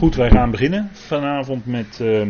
[0.00, 2.28] Goed, wij gaan beginnen vanavond met uh,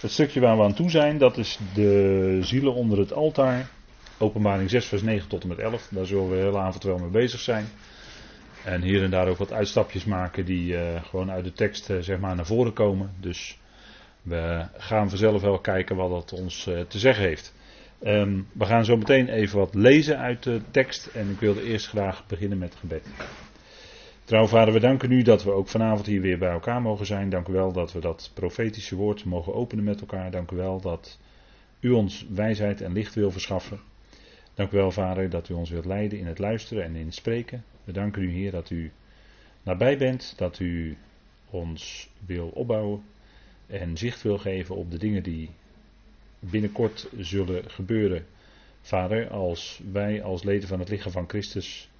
[0.00, 1.18] het stukje waar we aan toe zijn.
[1.18, 3.68] Dat is de zielen onder het altaar.
[4.18, 5.88] Openbaring 6, vers 9 tot en met 11.
[5.90, 7.66] Daar zullen we de hele avond wel mee bezig zijn.
[8.64, 11.98] En hier en daar ook wat uitstapjes maken die uh, gewoon uit de tekst uh,
[12.00, 13.10] zeg maar naar voren komen.
[13.20, 13.58] Dus
[14.22, 17.54] we gaan vanzelf wel kijken wat dat ons te zeggen heeft.
[18.04, 21.06] Um, we gaan zo meteen even wat lezen uit de tekst.
[21.06, 23.06] En ik wilde eerst graag beginnen met gebed.
[24.26, 27.30] Trouw vader, we danken u dat we ook vanavond hier weer bij elkaar mogen zijn.
[27.30, 30.30] Dank u wel dat we dat profetische woord mogen openen met elkaar.
[30.30, 31.18] Dank u wel dat
[31.80, 33.80] u ons wijsheid en licht wil verschaffen.
[34.54, 37.14] Dank u wel, vader, dat u ons wilt leiden in het luisteren en in het
[37.14, 37.64] spreken.
[37.84, 38.92] We danken u, Heer, dat u
[39.62, 40.96] nabij bent, dat u
[41.50, 43.02] ons wil opbouwen
[43.66, 45.50] en zicht wil geven op de dingen die
[46.38, 48.26] binnenkort zullen gebeuren.
[48.80, 51.90] Vader, als wij als leden van het lichaam van Christus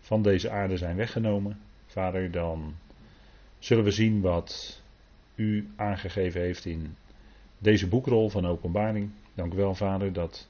[0.00, 1.58] van deze aarde zijn weggenomen,
[1.94, 2.74] Vader, dan
[3.58, 4.82] zullen we zien wat
[5.34, 6.96] u aangegeven heeft in
[7.58, 9.10] deze boekrol van openbaring.
[9.34, 10.48] Dank u wel, Vader, dat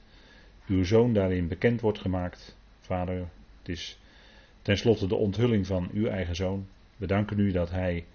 [0.67, 2.57] uw zoon daarin bekend wordt gemaakt.
[2.81, 3.17] Vader,
[3.59, 3.99] het is
[4.61, 6.67] tenslotte de onthulling van uw eigen zoon.
[6.97, 8.05] We danken u dat hij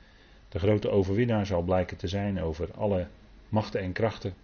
[0.49, 3.07] de grote overwinnaar zal blijken te zijn over alle
[3.49, 4.35] machten en krachten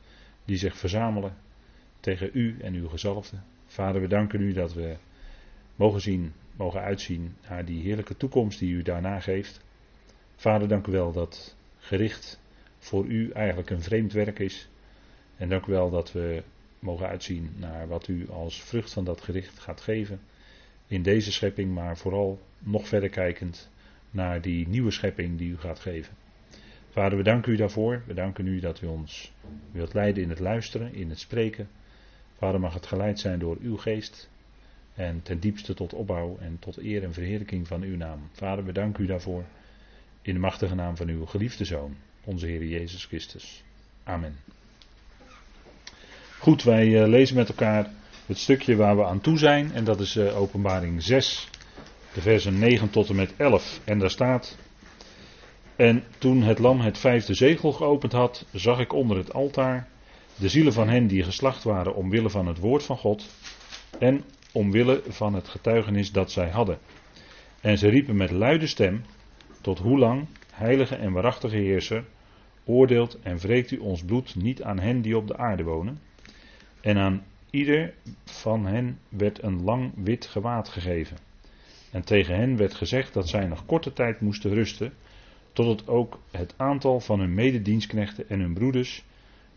[0.45, 1.37] die zich verzamelen
[2.01, 3.37] tegen u en uw gezalfde.
[3.67, 4.97] Vader, we danken u dat we
[5.77, 9.65] mogen zien mogen uitzien naar die heerlijke toekomst die u daarna geeft.
[10.37, 12.41] Vader, dank u wel dat gericht
[12.79, 14.69] voor u eigenlijk een vreemd werk is.
[15.37, 16.43] En dank u wel dat we
[16.79, 20.21] mogen uitzien naar wat u als vrucht van dat gericht gaat geven.
[20.87, 23.71] In deze schepping, maar vooral nog verder kijkend
[24.11, 26.15] naar die nieuwe schepping die u gaat geven.
[26.91, 28.03] Vader, we danken u daarvoor.
[28.07, 29.33] We danken u dat u ons
[29.71, 31.69] wilt leiden in het luisteren, in het spreken.
[32.39, 34.29] Vader, mag het geleid zijn door uw geest.
[34.97, 38.29] En ten diepste tot opbouw en tot eer en verheerlijking van uw naam.
[38.33, 39.45] Vader, we danken u daarvoor.
[40.23, 43.63] In de machtige naam van uw geliefde Zoon, onze Heer Jezus Christus.
[44.05, 44.37] Amen.
[46.39, 47.91] Goed, wij uh, lezen met elkaar
[48.27, 49.73] het stukje waar we aan toe zijn.
[49.73, 51.49] En dat is uh, openbaring 6,
[52.15, 53.81] de versen 9 tot en met 11.
[53.85, 54.57] En daar staat.
[55.77, 59.89] En toen het lam het vijfde zegel geopend had, zag ik onder het altaar
[60.37, 63.27] de zielen van hen die geslacht waren omwille van het woord van God
[63.99, 64.25] en
[64.57, 66.79] omwille van het getuigenis dat zij hadden.
[67.61, 69.03] En ze riepen met luide stem:
[69.61, 72.05] Tot hoe lang, heilige en waarachtige heerser,
[72.65, 76.01] oordeelt en wreekt u ons bloed niet aan hen die op de aarde wonen?
[76.81, 81.17] En aan ieder van hen werd een lang wit gewaad gegeven.
[81.91, 84.93] En tegen hen werd gezegd dat zij nog korte tijd moesten rusten,
[85.53, 89.05] totdat ook het aantal van hun mededienstknechten en hun broeders,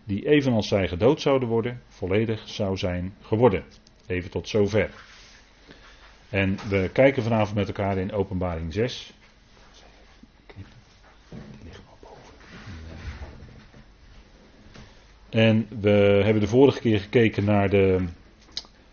[0.04, 3.64] die evenals zij gedood zouden worden, volledig zou zijn geworden.
[4.10, 4.90] Even tot zover.
[6.30, 9.14] En we kijken vanavond met elkaar in Openbaring 6.
[15.30, 18.06] En we hebben de vorige keer gekeken naar de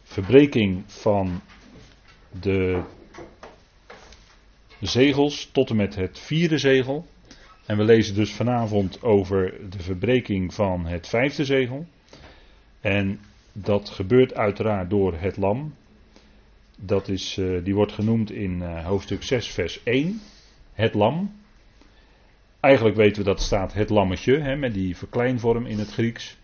[0.02, 1.40] verbreking van
[2.40, 2.82] de
[4.80, 7.06] zegels tot en met het vierde zegel.
[7.66, 11.86] En we lezen dus vanavond over de verbreking van het vijfde zegel.
[12.80, 13.20] En
[13.62, 15.74] dat gebeurt uiteraard door het lam.
[16.78, 20.20] Dat is, uh, die wordt genoemd in uh, hoofdstuk 6, vers 1.
[20.72, 21.34] Het lam.
[22.60, 26.36] Eigenlijk weten we dat staat het lammetje, hè, met die verkleinvorm in het Grieks.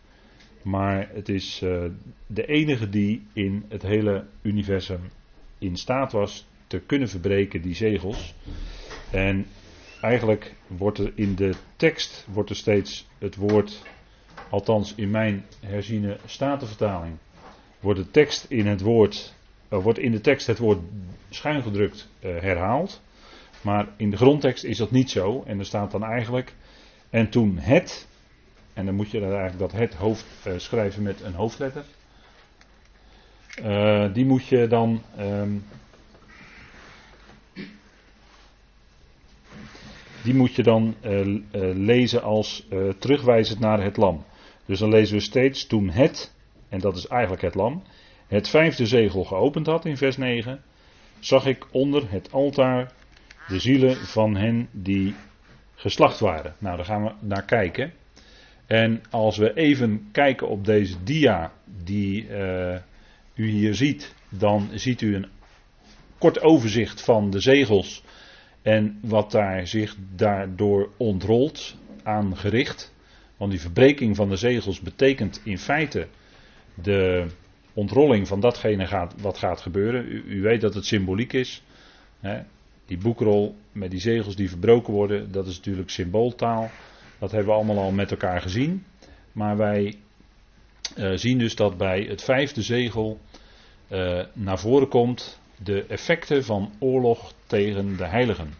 [0.62, 1.84] Maar het is uh,
[2.26, 5.00] de enige die in het hele universum
[5.58, 8.34] in staat was te kunnen verbreken, die zegels.
[9.10, 9.46] En
[10.00, 13.82] eigenlijk wordt er in de tekst wordt er steeds het woord
[14.52, 17.16] althans in mijn herziene statenvertaling,
[17.80, 19.34] wordt de tekst in het woord,
[19.70, 20.78] uh, wordt in de tekst het woord
[21.30, 23.02] schuingedrukt uh, herhaald.
[23.60, 25.42] Maar in de grondtekst is dat niet zo.
[25.46, 26.54] En er staat dan eigenlijk,
[27.10, 28.08] en toen het,
[28.74, 31.84] en dan moet je dan eigenlijk dat het hoofd uh, schrijven met een hoofdletter.
[34.12, 35.64] die moet je dan um,
[40.22, 40.94] die moet je dan
[41.74, 42.66] lezen als
[42.98, 44.24] terugwijzend naar het lam.
[44.66, 46.34] Dus dan lezen we steeds toen het,
[46.68, 47.82] en dat is eigenlijk het lam,
[48.26, 50.62] het vijfde zegel geopend had in vers 9,
[51.18, 52.92] zag ik onder het altaar
[53.48, 55.14] de zielen van hen die
[55.74, 56.54] geslacht waren.
[56.58, 57.92] Nou, daar gaan we naar kijken.
[58.66, 61.52] En als we even kijken op deze dia
[61.84, 62.76] die uh,
[63.34, 65.26] u hier ziet, dan ziet u een
[66.18, 68.02] kort overzicht van de zegels
[68.62, 72.91] en wat daar zich daardoor ontrolt aan gericht.
[73.42, 76.06] Want die verbreking van de zegels betekent in feite
[76.74, 77.26] de
[77.72, 80.04] ontrolling van datgene gaat, wat gaat gebeuren.
[80.06, 81.62] U, u weet dat het symboliek is.
[82.20, 82.42] Hè?
[82.86, 86.70] Die boekrol met die zegels die verbroken worden, dat is natuurlijk symbooltaal.
[87.18, 88.84] Dat hebben we allemaal al met elkaar gezien.
[89.32, 89.94] Maar wij
[90.96, 93.20] uh, zien dus dat bij het vijfde zegel
[93.88, 98.54] uh, naar voren komt de effecten van oorlog tegen de heiligen.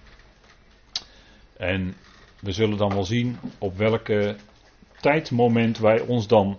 [1.57, 1.95] En
[2.41, 4.37] we zullen dan wel zien op welke
[5.03, 6.59] tijdmoment wij ons dan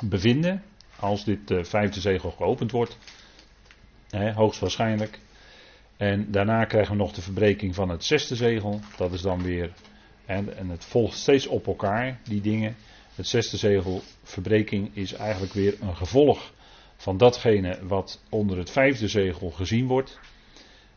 [0.00, 0.62] bevinden.
[1.00, 2.98] Als dit uh, vijfde zegel geopend wordt.
[4.10, 5.18] Hè, hoogstwaarschijnlijk.
[5.96, 8.80] En daarna krijgen we nog de verbreking van het zesde zegel.
[8.96, 9.72] Dat is dan weer.
[10.26, 12.76] En, het volgt steeds op elkaar, die dingen.
[13.14, 16.52] Het zesde zegel, verbreking, is eigenlijk weer een gevolg
[16.96, 20.20] van datgene wat onder het vijfde zegel gezien wordt.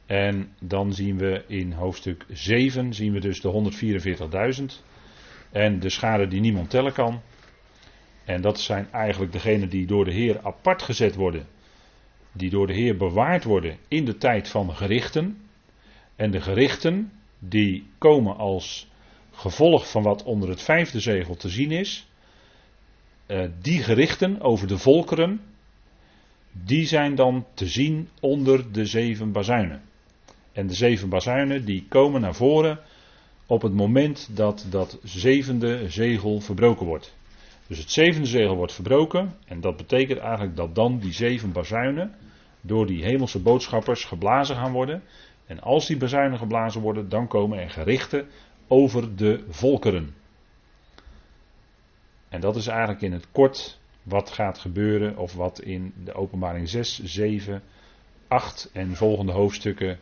[0.05, 3.71] En dan zien we in hoofdstuk 7, zien we dus de
[4.59, 4.85] 144.000.
[5.51, 7.21] En de schade die niemand tellen kan.
[8.25, 11.47] En dat zijn eigenlijk degenen die door de Heer apart gezet worden.
[12.31, 15.37] Die door de Heer bewaard worden in de tijd van gerichten.
[16.15, 18.87] En de gerichten die komen als
[19.31, 22.07] gevolg van wat onder het vijfde zegel te zien is.
[23.27, 25.41] Uh, die gerichten over de volkeren,
[26.51, 29.81] die zijn dan te zien onder de zeven bazuinen.
[30.51, 32.79] En de zeven bazuinen die komen naar voren
[33.47, 37.15] op het moment dat dat zevende zegel verbroken wordt.
[37.67, 42.15] Dus het zevende zegel wordt verbroken en dat betekent eigenlijk dat dan die zeven bazuinen
[42.61, 45.03] door die hemelse boodschappers geblazen gaan worden.
[45.45, 48.27] En als die bazuinen geblazen worden, dan komen er gerichten
[48.67, 50.15] over de volkeren.
[52.29, 56.69] En dat is eigenlijk in het kort wat gaat gebeuren of wat in de openbaring
[56.69, 57.63] 6, 7,
[58.27, 59.99] 8 en volgende hoofdstukken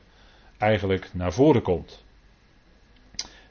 [0.57, 2.05] eigenlijk naar voren komt.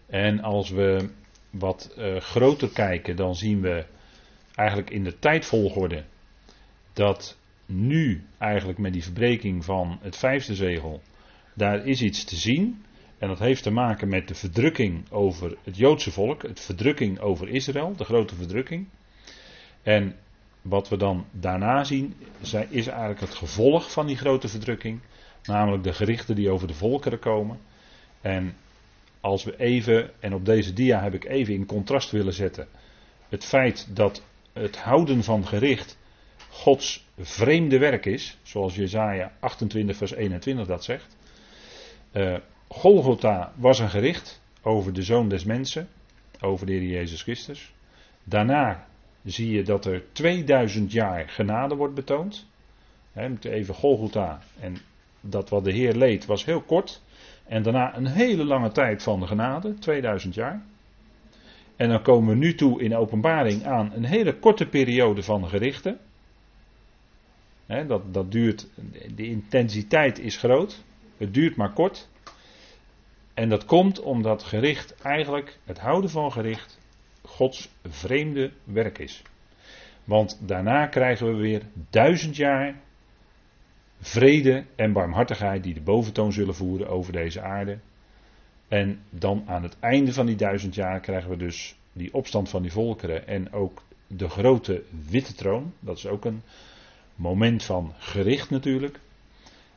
[0.07, 1.09] En als we
[1.51, 3.85] wat uh, groter kijken, dan zien we
[4.55, 6.05] eigenlijk in de tijdvolgorde
[6.93, 7.37] dat
[7.67, 11.03] nu eigenlijk met die verbreking van het vijfde zegel,
[11.55, 12.85] daar is iets te zien.
[13.19, 17.49] En dat heeft te maken met de verdrukking over het Joodse volk, het verdrukking over
[17.49, 18.89] Israël, de grote verdrukking.
[19.83, 20.17] En
[20.63, 22.15] wat we dan daarna zien,
[22.69, 25.01] is eigenlijk het gevolg van die grote verdrukking.
[25.45, 27.59] Namelijk de gerichten die over de volkeren komen.
[28.21, 28.57] En
[29.25, 32.69] als we even, en op deze dia heb ik even in contrast willen zetten,
[33.29, 34.23] het feit dat
[34.53, 35.99] het houden van gericht
[36.51, 41.17] Gods vreemde werk is, zoals Jezaja 28 vers 21 dat zegt.
[42.13, 42.37] Uh,
[42.69, 45.89] Golgotha was een gericht over de Zoon des Mensen,
[46.41, 47.73] over de Heer Jezus Christus.
[48.25, 48.87] Daarna
[49.25, 52.47] zie je dat er 2000 jaar genade wordt betoond.
[53.13, 54.77] He, even Golgotha en
[55.21, 57.03] dat wat de Heer leed was heel kort.
[57.45, 60.63] En daarna een hele lange tijd van de genade, 2000 jaar.
[61.77, 65.99] En dan komen we nu toe in openbaring aan een hele korte periode van gerichten.
[67.67, 68.69] dat, dat duurt,
[69.15, 70.83] de intensiteit is groot,
[71.17, 72.09] het duurt maar kort.
[73.35, 76.79] En dat komt omdat gericht eigenlijk, het houden van gericht,
[77.23, 79.23] Gods vreemde werk is.
[80.05, 82.81] Want daarna krijgen we weer duizend jaar
[84.05, 87.79] vrede en barmhartigheid die de boventoon zullen voeren over deze aarde.
[88.69, 92.63] En dan aan het einde van die duizend jaar krijgen we dus die opstand van
[92.63, 95.73] die volkeren en ook de grote witte troon.
[95.81, 96.43] Dat is ook een
[97.15, 99.01] moment van gericht natuurlijk.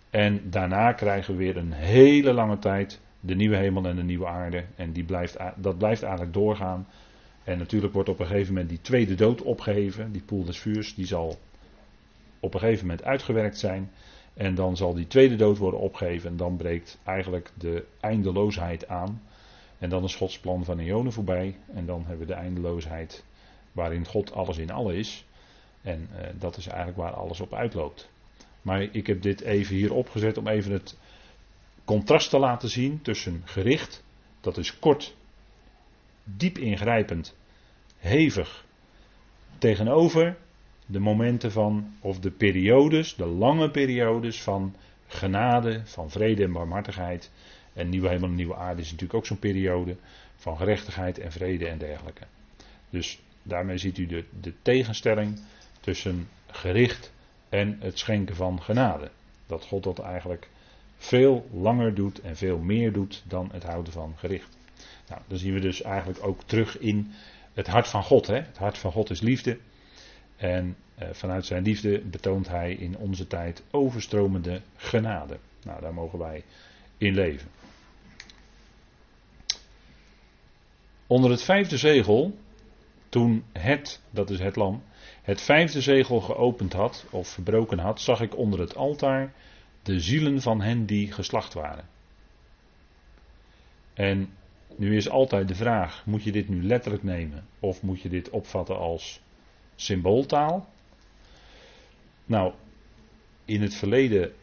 [0.10, 4.28] En daarna krijgen we weer een hele lange tijd de nieuwe hemel en de nieuwe
[4.28, 4.64] aarde.
[4.76, 6.88] En die blijft, dat blijft eigenlijk doorgaan.
[7.44, 10.12] En natuurlijk wordt op een gegeven moment die tweede dood opgeheven.
[10.12, 11.40] Die poel des vuurs, die zal
[12.40, 13.92] op een gegeven moment uitgewerkt zijn.
[14.38, 16.30] En dan zal die tweede dood worden opgeheven.
[16.30, 19.22] En dan breekt eigenlijk de eindeloosheid aan.
[19.78, 21.56] En dan is Gods plan van eonen voorbij.
[21.74, 23.24] En dan hebben we de eindeloosheid
[23.72, 25.26] waarin God alles in alle is.
[25.82, 28.10] En eh, dat is eigenlijk waar alles op uitloopt.
[28.62, 30.98] Maar ik heb dit even hier opgezet om even het
[31.86, 34.04] contrast te laten zien tussen gericht,
[34.42, 35.16] dat is kort,
[36.24, 37.36] diep ingrijpend,
[37.98, 38.66] hevig,
[39.58, 40.38] tegenover
[40.90, 44.76] de momenten van, of de periodes, de lange periodes van
[45.08, 47.32] genade, van vrede en barmhartigheid.
[47.74, 49.96] En nieuwe hemel en nieuwe aarde is natuurlijk ook zo'n periode
[50.36, 52.24] van gerechtigheid en vrede en dergelijke.
[52.90, 55.40] Dus daarmee ziet u de, de tegenstelling
[55.80, 57.14] tussen gericht
[57.50, 59.12] en het schenken van genade.
[59.46, 60.50] Dat God dat eigenlijk
[60.98, 64.58] veel langer doet en veel meer doet dan het houden van gericht.
[65.08, 67.12] Nou, dan zien we dus eigenlijk ook terug in
[67.54, 68.28] het hart van God.
[68.28, 68.36] Hè?
[68.36, 69.58] Het hart van God is liefde.
[70.38, 75.38] En eh, vanuit zijn liefde betoont hij in onze tijd overstromende genade.
[75.64, 76.44] Nou, daar mogen wij
[76.98, 77.50] in leven.
[81.08, 82.38] Onder het vijfde zegel,
[83.10, 84.84] toen het, dat is het lam,
[85.22, 89.34] het vijfde zegel geopend had of verbroken had, zag ik onder het altaar
[89.84, 91.86] de zielen van hen die geslacht waren.
[93.94, 94.30] En
[94.76, 98.30] nu is altijd de vraag: moet je dit nu letterlijk nemen of moet je dit
[98.30, 99.22] opvatten als
[99.78, 100.68] symbooltaal?
[102.26, 102.54] Nou,
[103.46, 104.34] in het verleden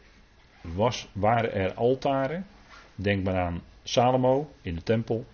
[0.61, 2.45] was, waren er altaren.
[2.95, 5.25] Denk maar aan Salomo in de tempel.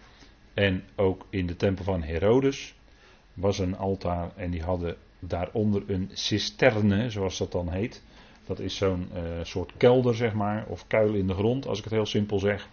[0.54, 2.76] En ook in de tempel van Herodes
[3.34, 8.04] was een altaar en die hadden daaronder een cisterne, zoals dat dan heet.
[8.46, 11.84] Dat is zo'n uh, soort kelder, zeg maar, of kuil in de grond, als ik
[11.84, 12.68] het heel simpel zeg,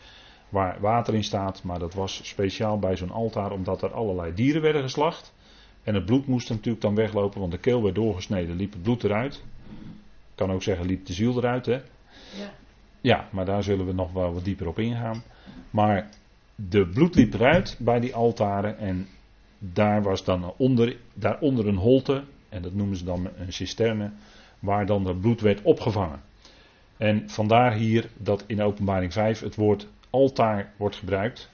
[0.49, 1.63] waar water in staat.
[1.63, 5.35] Maar dat was speciaal bij zo'n altaar, omdat er allerlei dieren werden geslacht.
[5.83, 9.05] En het bloed moest natuurlijk dan weglopen, want de keel werd doorgesneden, liep het bloed
[9.05, 9.35] eruit.
[9.35, 11.73] Ik kan ook zeggen, liep de ziel eruit, hè?
[11.73, 12.53] Ja.
[13.01, 15.23] Ja, maar daar zullen we nog wel wat dieper op ingaan.
[15.71, 16.09] Maar
[16.55, 19.07] de bloed liep eruit bij die altaren en
[19.59, 24.11] daar was dan onder, daaronder een holte, en dat noemen ze dan een cisterne,
[24.59, 26.21] waar dan het bloed werd opgevangen.
[26.97, 31.51] En vandaar hier dat in openbaring 5 het woord altaar wordt gebruikt.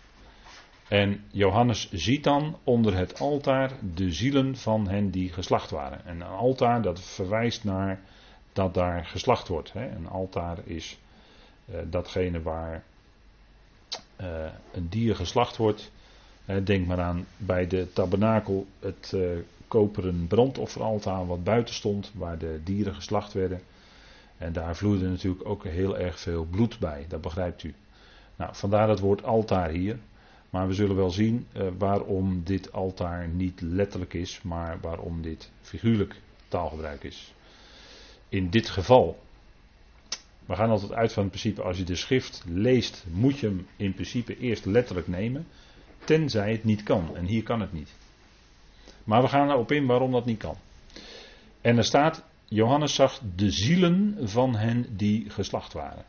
[0.88, 6.05] En Johannes ziet dan onder het altaar de zielen van hen die geslacht waren.
[6.05, 8.00] En een altaar dat verwijst naar
[8.53, 9.73] dat daar geslacht wordt.
[9.75, 10.99] Een altaar is
[11.71, 12.85] uh, datgene waar
[14.21, 14.26] uh,
[14.73, 15.91] een dier geslacht wordt.
[16.64, 19.29] denk maar aan bij de tabernakel het uh,
[19.69, 23.61] koperen brandofferaltaar wat buiten stond, waar de dieren geslacht werden.
[24.38, 27.75] En daar vloeide natuurlijk ook heel erg veel bloed bij, dat begrijpt u.
[28.37, 29.99] Nou, vandaar het woord altaar hier.
[30.54, 35.50] Maar we zullen wel zien uh, waarom dit altaar niet letterlijk is, maar waarom dit
[35.61, 37.34] figuurlijk taalgebruik is.
[38.28, 39.23] In dit geval
[40.46, 43.66] we gaan altijd uit van het principe, als je de schrift leest, moet je hem
[43.76, 45.46] in principe eerst letterlijk nemen,
[46.04, 47.16] tenzij het niet kan.
[47.16, 47.94] En hier kan het niet.
[49.04, 50.56] Maar we gaan erop in waarom dat niet kan.
[51.61, 56.04] En er staat, Johannes zag de zielen van hen die geslacht waren.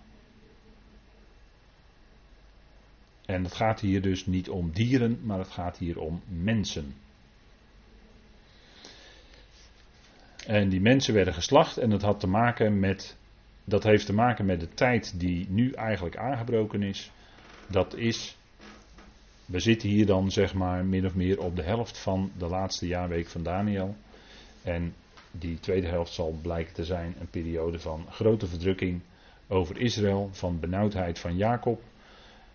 [3.25, 6.95] En het gaat hier dus niet om dieren, maar het gaat hier om mensen.
[10.45, 13.17] En die mensen werden geslacht en dat had te maken met
[13.65, 17.11] dat heeft te maken met de tijd die nu eigenlijk aangebroken is.
[17.67, 18.37] Dat is,
[19.45, 22.87] we zitten hier dan zeg maar min of meer op de helft van de laatste
[22.87, 23.95] jaarweek van Daniel.
[24.63, 24.93] En
[25.31, 29.01] die tweede helft zal blijken te zijn een periode van grote verdrukking
[29.47, 31.81] over Israël, van benauwdheid van Jacob.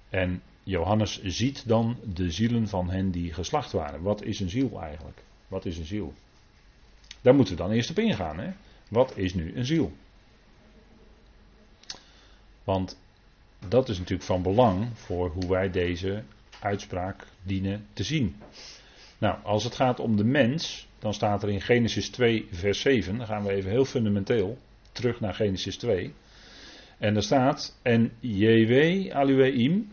[0.08, 4.02] En Johannes ziet dan de zielen van hen die geslacht waren.
[4.02, 5.22] Wat is een ziel eigenlijk?
[5.48, 6.14] Wat is een ziel?
[7.20, 8.38] Daar moeten we dan eerst op ingaan.
[8.38, 8.50] Hè?
[8.88, 9.92] Wat is nu een ziel?
[12.64, 12.98] Want
[13.68, 16.22] dat is natuurlijk van belang voor hoe wij deze
[16.60, 18.36] uitspraak dienen te zien.
[19.18, 23.18] Nou, als het gaat om de mens, dan staat er in Genesis 2, vers 7,
[23.18, 24.58] dan gaan we even heel fundamenteel
[24.92, 26.12] terug naar Genesis 2.
[26.98, 29.90] En daar staat, en JW Alueim,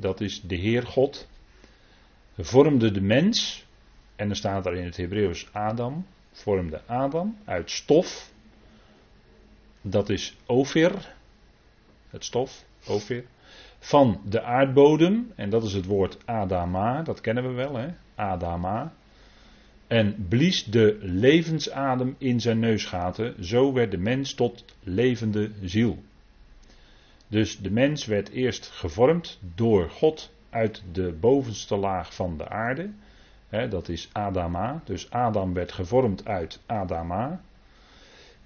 [0.00, 1.28] dat is de Heer God,
[2.38, 3.66] vormde de mens,
[4.16, 8.32] en dan staat er in het Hebreeuws Adam, vormde Adam uit stof,
[9.80, 11.14] dat is Ophir,
[12.10, 13.24] het stof, Ophir,
[13.78, 17.88] van de aardbodem, en dat is het woord Adama, dat kennen we wel, hè?
[18.14, 18.92] Adama.
[19.86, 26.02] En blies de levensadem in zijn neusgaten, zo werd de mens tot levende ziel.
[27.28, 32.90] Dus de mens werd eerst gevormd door God uit de bovenste laag van de aarde.
[33.68, 34.82] dat is Adama.
[34.84, 37.40] Dus Adam werd gevormd uit Adama.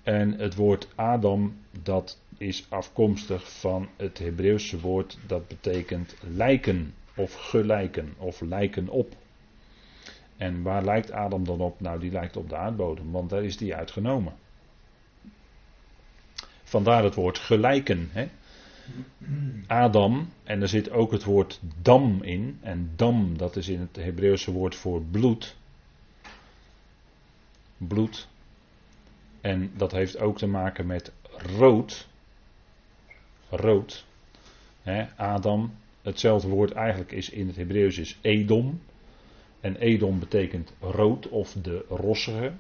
[0.03, 7.35] En het woord Adam, dat is afkomstig van het Hebreeuwse woord dat betekent lijken of
[7.35, 9.15] gelijken of lijken op.
[10.37, 11.81] En waar lijkt Adam dan op?
[11.81, 14.33] Nou, die lijkt op de aardbodem, want daar is die uitgenomen.
[16.63, 18.09] Vandaar het woord gelijken.
[18.13, 18.29] Hè?
[19.67, 22.59] Adam, en er zit ook het woord dam in.
[22.61, 25.57] En dam, dat is in het Hebreeuwse woord voor bloed.
[27.77, 28.29] Bloed.
[29.41, 31.13] En dat heeft ook te maken met
[31.57, 32.09] rood
[33.49, 34.07] rood.
[35.17, 38.81] Adam, hetzelfde woord eigenlijk is in het Hebreeuws is Edom.
[39.61, 42.53] En Edom betekent rood of de rossige.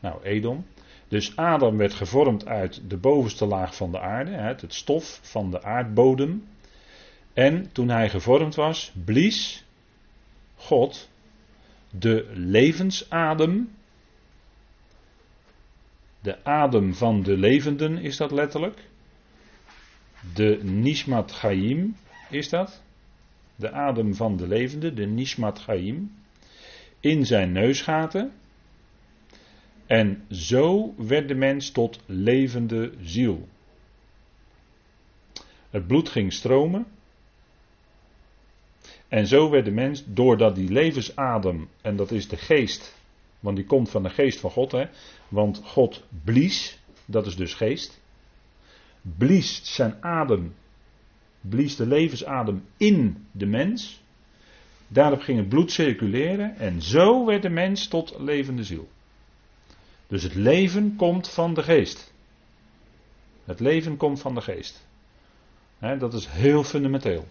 [0.00, 0.64] Nou, Edom.
[1.08, 5.62] Dus Adam werd gevormd uit de bovenste laag van de aarde, het stof van de
[5.62, 6.44] aardbodem.
[7.32, 9.64] En toen hij gevormd was, blies
[10.56, 11.08] God
[11.90, 13.70] de levensadem.
[16.20, 18.88] De adem van de levenden is dat letterlijk
[20.32, 21.96] de Nishmat Chaim
[22.30, 22.82] is dat.
[23.56, 26.12] De adem van de levende, de Nishmat Chaim.
[27.00, 28.32] In zijn neusgaten.
[29.86, 33.48] En zo werd de mens tot levende ziel.
[35.70, 36.86] Het bloed ging stromen.
[39.08, 42.96] En zo werd de mens, doordat die levensadem, en dat is de geest,
[43.40, 44.84] want die komt van de geest van God, hè,
[45.28, 48.00] want God blies, dat is dus geest,
[49.02, 50.54] blies zijn adem,
[51.40, 54.02] blies de levensadem in de mens.
[54.88, 58.88] Daarop ging het bloed circuleren en zo werd de mens tot levende ziel.
[60.14, 62.12] Dus het leven komt van de geest.
[63.44, 64.86] Het leven komt van de geest.
[65.78, 67.28] dat is heel fundamenteel.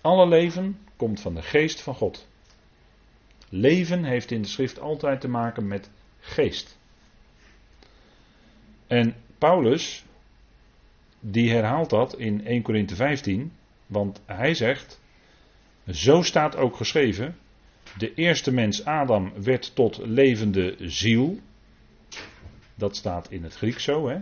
[0.00, 2.28] Alle leven komt van de geest van God.
[3.48, 5.90] Leven heeft in de schrift altijd te maken met
[6.20, 6.78] geest.
[8.86, 10.04] En Paulus,
[11.20, 13.52] die herhaalt dat in 1 Corinthe 15,
[13.86, 15.00] want hij zegt,
[15.90, 17.38] zo staat ook geschreven,
[17.98, 21.38] de eerste mens Adam werd tot levende ziel.
[22.74, 24.18] Dat staat in het Grieks zo, hè.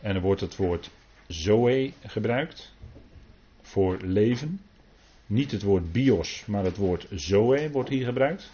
[0.00, 0.90] En er wordt het woord
[1.26, 2.72] zoe gebruikt
[3.62, 4.60] voor leven.
[5.26, 8.50] Niet het woord bios, maar het woord zoe wordt hier gebruikt.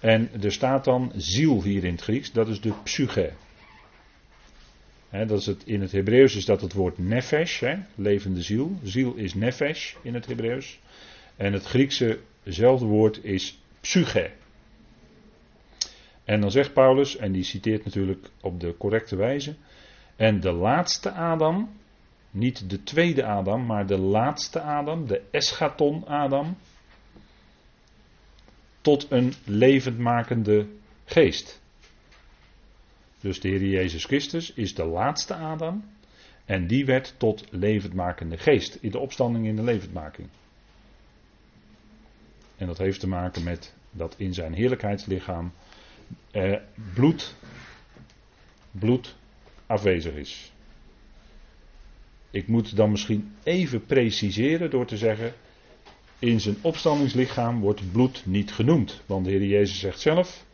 [0.00, 3.32] En er staat dan ziel hier in het Grieks, dat is de psyche.
[5.10, 7.62] dat is het, in het Hebreeuws is dat het woord nefesh,
[7.94, 8.78] levende ziel.
[8.82, 10.78] Ziel is nefesh in het Hebreeuws.
[11.36, 14.30] En het Griekse hetzelfde woord is psyche.
[16.24, 19.54] En dan zegt Paulus, en die citeert natuurlijk op de correcte wijze.
[20.16, 21.70] En de laatste Adam,
[22.30, 26.56] niet de tweede Adam, maar de laatste Adam, de eschaton Adam,
[28.80, 30.66] tot een levendmakende
[31.04, 31.62] geest.
[33.20, 35.84] Dus de Heer Jezus Christus is de laatste Adam
[36.44, 40.28] en die werd tot levendmakende geest in de opstanding in de levendmaking.
[42.64, 45.52] En dat heeft te maken met dat in zijn heerlijkheidslichaam
[46.30, 46.56] eh,
[46.94, 47.34] bloed,
[48.70, 49.16] bloed
[49.66, 50.52] afwezig is.
[52.30, 55.32] Ik moet dan misschien even preciseren door te zeggen,
[56.18, 59.02] in zijn opstandingslichaam wordt bloed niet genoemd.
[59.06, 60.44] Want de Heer Jezus zegt zelf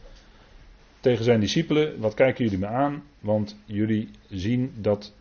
[1.01, 3.03] tegen zijn discipelen, wat kijken jullie me aan?
[3.21, 5.15] Want jullie zien dat,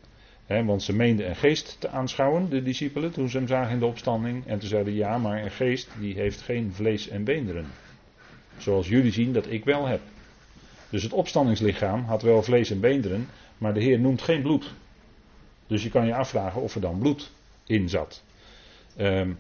[0.50, 3.86] want ze meenden een geest te aanschouwen, de discipelen, toen ze hem zagen in de
[3.86, 4.48] opstanding.
[4.48, 7.66] En toen zeiden ja, maar een geest die heeft geen vlees en beenderen.
[8.58, 10.02] Zoals jullie zien dat ik wel heb.
[10.90, 14.74] Dus het opstandingslichaam had wel vlees en beenderen, maar de Heer noemt geen bloed.
[15.68, 17.32] Dus je kan je afvragen of er dan bloed
[17.66, 18.24] in zat.
[18.98, 19.40] Um,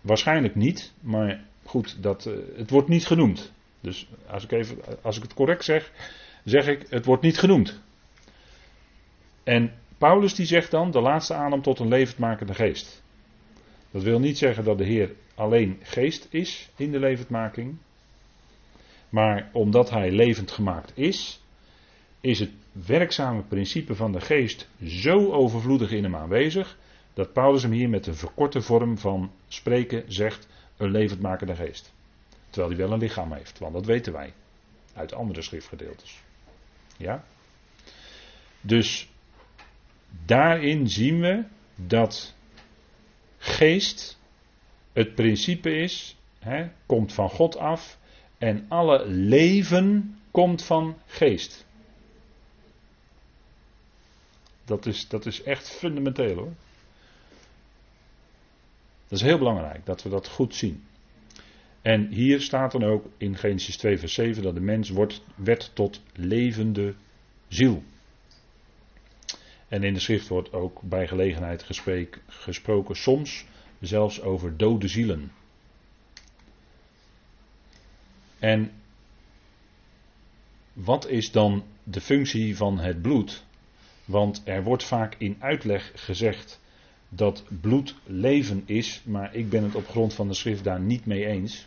[0.00, 3.52] waarschijnlijk niet, maar goed, dat, uh, het wordt niet genoemd.
[3.80, 5.92] Dus als ik, even, als ik het correct zeg,
[6.44, 7.80] zeg ik het wordt niet genoemd.
[9.44, 13.02] En Paulus die zegt dan de laatste adem tot een levendmakende geest.
[13.90, 17.76] Dat wil niet zeggen dat de Heer alleen geest is in de levendmaking.
[19.08, 21.40] Maar omdat hij levend gemaakt is,
[22.20, 22.50] is het
[22.86, 26.78] werkzame principe van de geest zo overvloedig in hem aanwezig,
[27.14, 31.92] dat Paulus hem hier met een verkorte vorm van spreken zegt, een levendmakende geest.
[32.50, 34.32] Terwijl hij wel een lichaam heeft, want dat weten wij
[34.94, 36.22] uit andere schriftgedeeltes.
[36.96, 37.24] Ja?
[38.60, 39.08] Dus
[40.24, 41.44] daarin zien we
[41.76, 42.34] dat
[43.38, 44.18] geest
[44.92, 47.98] het principe is, hè, komt van God af
[48.38, 51.66] en alle leven komt van geest.
[54.64, 56.52] Dat is, dat is echt fundamenteel hoor.
[59.08, 60.84] Dat is heel belangrijk dat we dat goed zien.
[61.82, 65.70] En hier staat dan ook in Genesis 2, vers 7 dat de mens wordt, werd
[65.74, 66.94] tot levende
[67.48, 67.82] ziel.
[69.68, 73.44] En in de schrift wordt ook bij gelegenheid gesprek, gesproken, soms
[73.80, 75.32] zelfs over dode zielen.
[78.38, 78.72] En
[80.72, 83.44] wat is dan de functie van het bloed?
[84.04, 86.60] Want er wordt vaak in uitleg gezegd
[87.08, 91.06] dat bloed leven is, maar ik ben het op grond van de schrift daar niet
[91.06, 91.66] mee eens.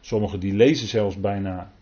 [0.00, 1.72] Sommigen die lezen zelfs bijna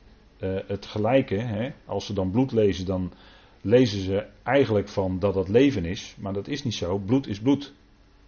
[0.41, 1.35] uh, het gelijke.
[1.35, 1.73] Hè?
[1.85, 3.13] Als ze dan bloed lezen, dan
[3.61, 6.15] lezen ze eigenlijk van dat dat leven is.
[6.19, 6.99] Maar dat is niet zo.
[6.99, 7.73] Bloed is bloed.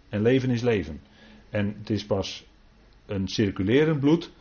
[0.09, 1.01] En leven is leven.
[1.49, 2.45] En het is pas
[3.05, 4.31] een circulerend bloed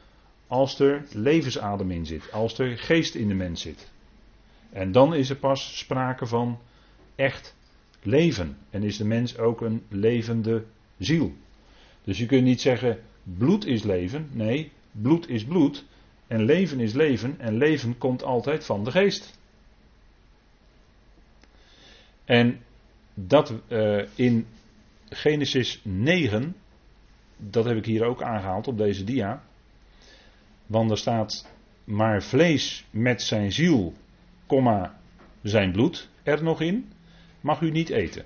[0.47, 2.33] als er levensadem in zit.
[2.33, 3.91] Als er geest in de mens zit.
[4.73, 6.59] En dan is er pas sprake van
[7.15, 7.57] echt
[8.03, 8.57] leven.
[8.71, 10.65] En is de mens ook een levende
[10.99, 11.33] ziel.
[12.05, 14.29] Dus je kunt niet zeggen bloed is leven.
[14.33, 15.85] Nee, bloed is bloed.
[16.27, 17.41] En leven is leven.
[17.41, 19.39] En leven komt altijd van de geest.
[22.31, 22.61] En
[23.15, 24.47] dat uh, in
[25.09, 26.57] Genesis 9,
[27.37, 29.43] dat heb ik hier ook aangehaald op deze dia.
[30.67, 31.49] Want er staat
[31.85, 33.95] maar vlees met zijn ziel,
[34.47, 34.99] komma,
[35.43, 36.93] zijn bloed er nog in
[37.41, 38.25] mag u niet eten.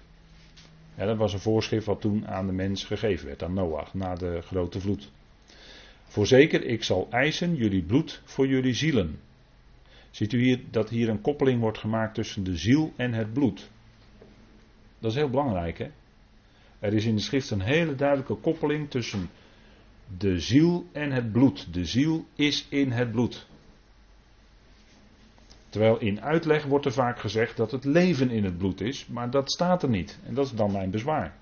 [0.97, 4.41] dat was een voorschrift wat toen aan de mens gegeven werd, aan Noach, na de
[4.43, 5.11] grote vloed.
[6.05, 9.19] Voorzeker, ik zal eisen jullie bloed voor jullie zielen.
[10.11, 13.73] Ziet u hier dat hier een koppeling wordt gemaakt tussen de ziel en het bloed?
[14.99, 15.91] Dat is heel belangrijk, hè?
[16.79, 19.31] Er is in de schrift een hele duidelijke koppeling tussen
[20.19, 21.75] de ziel en het bloed.
[21.75, 23.47] De ziel is in het bloed.
[25.69, 29.31] Terwijl in uitleg wordt er vaak gezegd dat het leven in het bloed is, maar
[29.31, 30.19] dat staat er niet.
[30.27, 31.37] En dat is dan mijn bezwaar.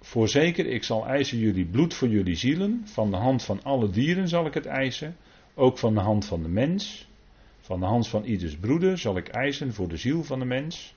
[0.00, 2.82] Voorzeker, ik zal eisen jullie bloed voor jullie zielen.
[2.84, 5.16] Van de hand van alle dieren zal ik het eisen.
[5.54, 7.08] Ook van de hand van de mens.
[7.66, 10.94] Van de hand van ieders broeder zal ik eisen voor de ziel van de mens.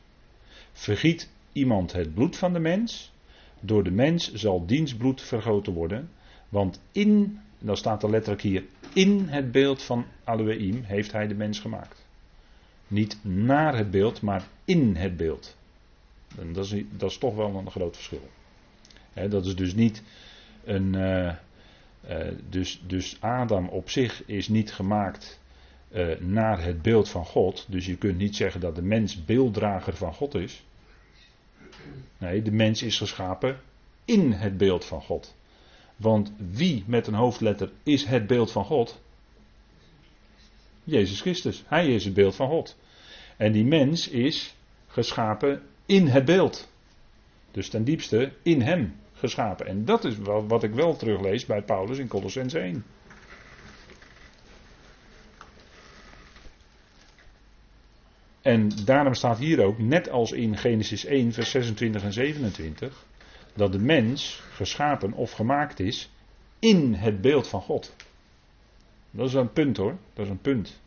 [0.72, 3.12] Vergiet iemand het bloed van de mens.
[3.60, 6.10] Door de mens zal diens bloed vergoten worden.
[6.50, 11.36] Want in, dan staat er letterlijk hier, in het beeld van Elohim heeft hij de
[11.36, 12.06] mens gemaakt.
[12.88, 15.58] Niet naar het beeld, maar in het beeld.
[16.38, 18.30] En dat, is, dat is toch wel een groot verschil
[19.28, 20.04] dat is dus niet
[20.64, 20.94] een.
[20.94, 21.34] Uh,
[22.50, 25.40] dus, dus Adam op zich is niet gemaakt
[25.92, 27.66] uh, naar het beeld van God.
[27.70, 30.64] Dus je kunt niet zeggen dat de mens beelddrager van God is.
[32.18, 33.60] Nee, de mens is geschapen
[34.06, 35.36] in het beeld van God.
[35.96, 39.02] Want wie met een hoofdletter is het beeld van God?
[40.84, 41.64] Jezus Christus.
[41.68, 42.78] Hij is het beeld van God.
[43.38, 44.56] En die mens is
[44.88, 46.72] geschapen in het beeld.
[47.52, 49.66] Dus ten diepste in hem geschapen.
[49.66, 52.86] En dat is wat ik wel teruglees bij Paulus in Colossense 1.
[58.50, 63.06] En daarom staat hier ook, net als in Genesis 1, vers 26 en 27,
[63.56, 66.10] dat de mens geschapen of gemaakt is
[66.60, 67.96] in het beeld van God.
[69.12, 70.80] Dat is een punt hoor, dat is een punt.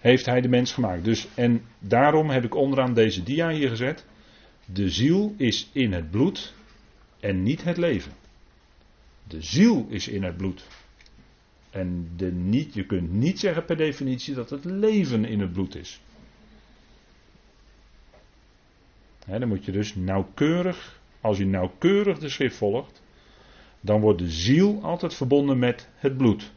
[0.00, 1.04] heeft hij de mens gemaakt.
[1.04, 4.04] Dus, en daarom heb ik onderaan deze dia hier gezet.
[4.64, 6.54] De ziel is in het bloed
[7.20, 8.12] en niet het leven.
[9.28, 10.66] De ziel is in het bloed.
[11.76, 15.74] En de niet, je kunt niet zeggen per definitie dat het leven in het bloed
[15.74, 16.00] is.
[19.26, 23.02] dan moet je dus nauwkeurig, als je nauwkeurig de schrift volgt,
[23.80, 26.52] dan wordt de ziel altijd verbonden met het bloed.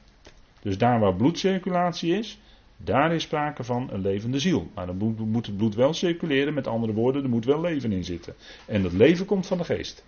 [0.61, 2.39] Dus daar waar bloedcirculatie is,
[2.77, 4.69] daar is sprake van een levende ziel.
[4.73, 8.03] Maar dan moet het bloed wel circuleren, met andere woorden, er moet wel leven in
[8.03, 8.35] zitten.
[8.65, 10.05] En dat leven komt van de geest.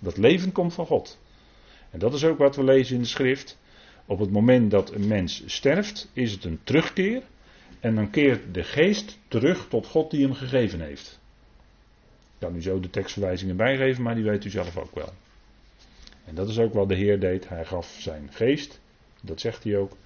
[0.00, 1.18] Dat leven komt van God.
[1.90, 3.60] En dat is ook wat we lezen in de schrift.
[4.06, 7.22] Op het moment dat een mens sterft, is het een terugkeer.
[7.80, 11.20] En dan keert de geest terug tot God die hem gegeven heeft.
[12.32, 15.12] Ik kan u zo de tekstverwijzingen bijgeven, maar die weet u zelf ook wel.
[16.24, 17.48] En dat is ook wat de Heer deed.
[17.48, 18.80] Hij gaf zijn geest,
[19.20, 19.96] dat zegt hij ook,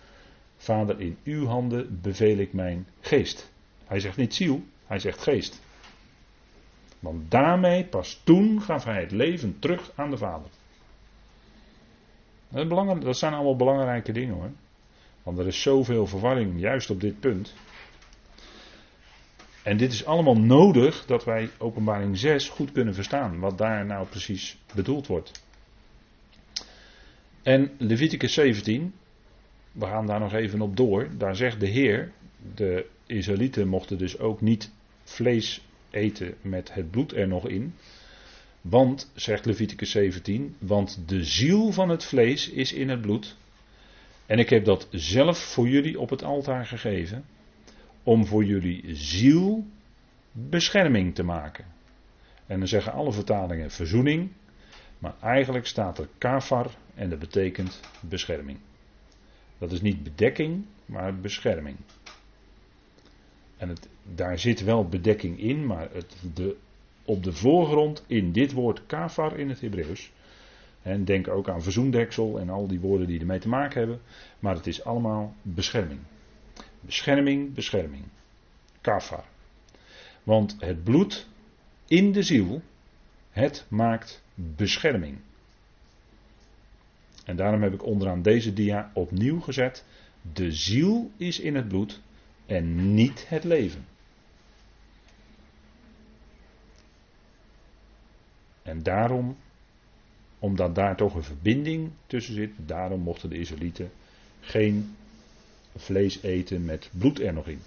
[0.56, 3.50] Vader, in uw handen beveel ik mijn geest.
[3.84, 5.60] Hij zegt niet ziel, hij zegt geest.
[6.98, 10.48] Want daarmee, pas toen, gaf hij het leven terug aan de Vader.
[12.56, 14.50] Dat, is dat zijn allemaal belangrijke dingen hoor.
[15.22, 17.54] Want er is zoveel verwarring juist op dit punt.
[19.62, 23.38] En dit is allemaal nodig dat wij openbaring 6 goed kunnen verstaan.
[23.38, 25.44] Wat daar nou precies bedoeld wordt.
[27.42, 28.94] En Leviticus 17,
[29.72, 31.08] we gaan daar nog even op door.
[31.18, 32.12] Daar zegt de Heer,
[32.54, 34.72] de Israëlieten mochten dus ook niet
[35.04, 37.74] vlees eten met het bloed er nog in.
[38.68, 43.36] Want, zegt Leviticus 17, want de ziel van het vlees is in het bloed.
[44.26, 47.24] En ik heb dat zelf voor jullie op het altaar gegeven,
[48.02, 49.64] om voor jullie ziel
[50.32, 51.64] bescherming te maken.
[52.46, 54.30] En dan zeggen alle vertalingen verzoening,
[54.98, 58.58] maar eigenlijk staat er kafar en dat betekent bescherming.
[59.58, 61.76] Dat is niet bedekking, maar bescherming.
[63.56, 66.56] En het, daar zit wel bedekking in, maar het, de,
[67.06, 70.12] op de voorgrond in dit woord kafar in het Hebreeuws.
[70.82, 74.00] En denk ook aan verzoendeksel en al die woorden die ermee te maken hebben.
[74.38, 76.00] Maar het is allemaal bescherming.
[76.80, 78.04] Bescherming, bescherming.
[78.80, 79.24] Kafar.
[80.22, 81.26] Want het bloed
[81.86, 82.62] in de ziel,
[83.30, 85.18] het maakt bescherming.
[87.24, 89.84] En daarom heb ik onderaan deze dia opnieuw gezet.
[90.32, 92.00] De ziel is in het bloed
[92.46, 93.86] en niet het leven.
[98.66, 99.36] En daarom,
[100.38, 103.90] omdat daar toch een verbinding tussen zit, daarom mochten de Israëlieten
[104.40, 104.96] geen
[105.76, 107.60] vlees eten met bloed er nog in.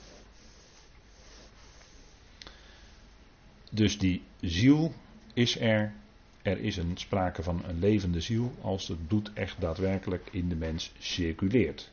[3.71, 4.93] Dus die ziel
[5.33, 5.93] is er
[6.41, 10.55] er is een sprake van een levende ziel als het bloed echt daadwerkelijk in de
[10.55, 11.91] mens circuleert.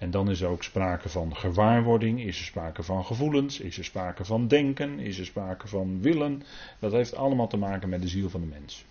[0.00, 3.84] En dan is er ook sprake van gewaarwording, is er sprake van gevoelens, is er
[3.84, 6.42] sprake van denken, is er sprake van willen.
[6.78, 8.84] Dat heeft allemaal te maken met de ziel van de mens.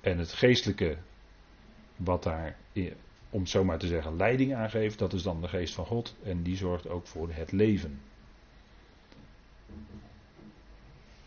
[0.00, 0.96] En het geestelijke,
[1.96, 2.56] wat daar,
[3.30, 6.14] om het te zeggen, leiding aan geeft, dat is dan de geest van God.
[6.22, 8.00] En die zorgt ook voor het leven.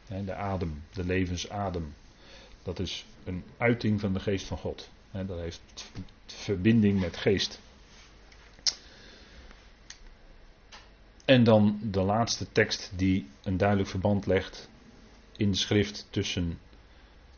[0.08, 1.94] De adem, de levensadem.
[2.64, 4.94] Dat is een uiting van de geest van God.
[5.24, 5.92] Dat heeft
[6.26, 7.60] verbinding met geest.
[11.26, 14.70] En dan de laatste tekst die een duidelijk verband legt
[15.38, 16.60] in de schrift tussen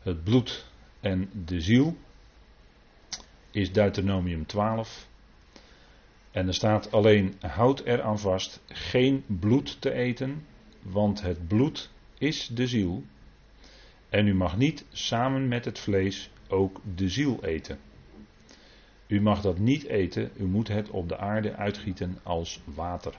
[0.02, 0.66] het bloed
[1.00, 1.96] en de ziel
[3.50, 5.08] is Deuteronomium 12.
[6.30, 10.46] En er staat alleen houd er aan vast geen bloed te eten,
[10.82, 13.04] want het bloed is de ziel.
[14.08, 17.78] En u mag niet samen met het vlees ook de ziel eten.
[19.06, 23.14] U mag dat niet eten, u moet het op de aarde uitgieten als water.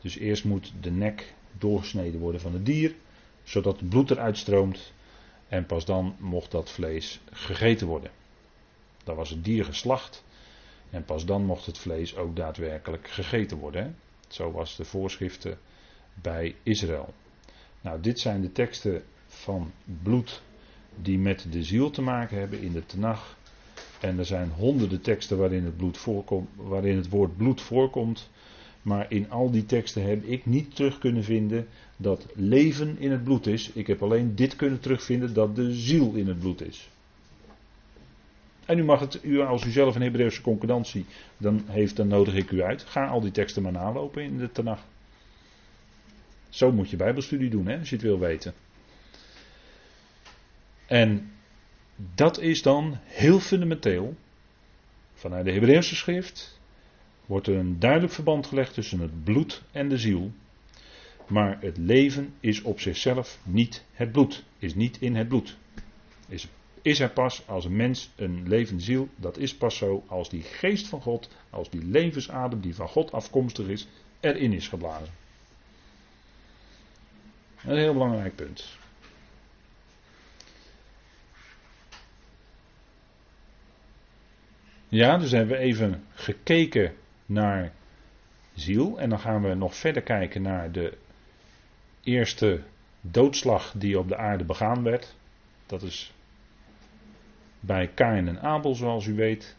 [0.00, 2.94] Dus eerst moet de nek doorgesneden worden van het dier,
[3.42, 4.92] zodat het bloed eruit stroomt.
[5.48, 8.10] En pas dan mocht dat vlees gegeten worden.
[9.04, 10.24] Dan was het dier geslacht.
[10.90, 13.96] En pas dan mocht het vlees ook daadwerkelijk gegeten worden.
[14.28, 15.58] Zo was de voorschriften
[16.14, 17.14] bij Israël.
[17.80, 20.42] Nou, dit zijn de teksten van bloed
[20.96, 23.36] die met de ziel te maken hebben in de Tenach.
[24.00, 28.30] En er zijn honderden teksten waarin het, bloed voorkomt, waarin het woord bloed voorkomt.
[28.82, 33.24] Maar in al die teksten heb ik niet terug kunnen vinden dat leven in het
[33.24, 33.70] bloed is.
[33.72, 36.90] Ik heb alleen dit kunnen terugvinden dat de ziel in het bloed is.
[38.66, 41.04] En u mag het, u, als u zelf een Hebreeuwse concordantie
[41.36, 42.82] dan heeft, dan nodig ik u uit.
[42.82, 44.84] Ga al die teksten maar nalopen in de Tanach.
[46.48, 48.54] Zo moet je Bijbelstudie doen, hè, als je het wil weten.
[50.90, 51.32] En
[52.14, 54.16] dat is dan heel fundamenteel.
[55.14, 56.60] Vanuit de Hebreeuwse schrift
[57.26, 60.32] wordt er een duidelijk verband gelegd tussen het bloed en de ziel.
[61.26, 65.56] Maar het leven is op zichzelf niet het bloed, is niet in het bloed.
[66.28, 66.48] Is,
[66.82, 70.42] is er pas als een mens een levende ziel, dat is pas zo als die
[70.42, 73.88] geest van God, als die levensadem die van God afkomstig is,
[74.20, 75.14] erin is geblazen.
[77.64, 78.78] Een heel belangrijk punt.
[84.90, 86.94] Ja, dus hebben we even gekeken
[87.26, 87.72] naar
[88.54, 89.00] ziel.
[89.00, 90.96] En dan gaan we nog verder kijken naar de
[92.02, 92.62] eerste
[93.00, 95.14] doodslag die op de aarde begaan werd.
[95.66, 96.12] Dat is
[97.60, 99.56] bij Kain en Abel, zoals u weet.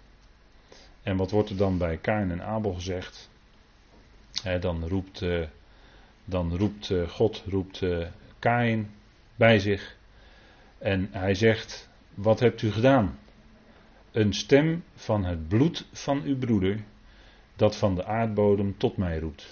[1.04, 3.30] En wat wordt er dan bij Kain en Abel gezegd?
[4.60, 5.46] dan roept, uh,
[6.26, 8.08] dan roept uh, God roept, uh,
[8.40, 8.92] Kain
[9.36, 9.96] bij zich.
[10.78, 13.20] En hij zegt: Wat hebt u gedaan?
[14.12, 16.84] Een stem van het bloed van uw broeder,
[17.56, 19.48] dat van de aardbodem tot mij roept.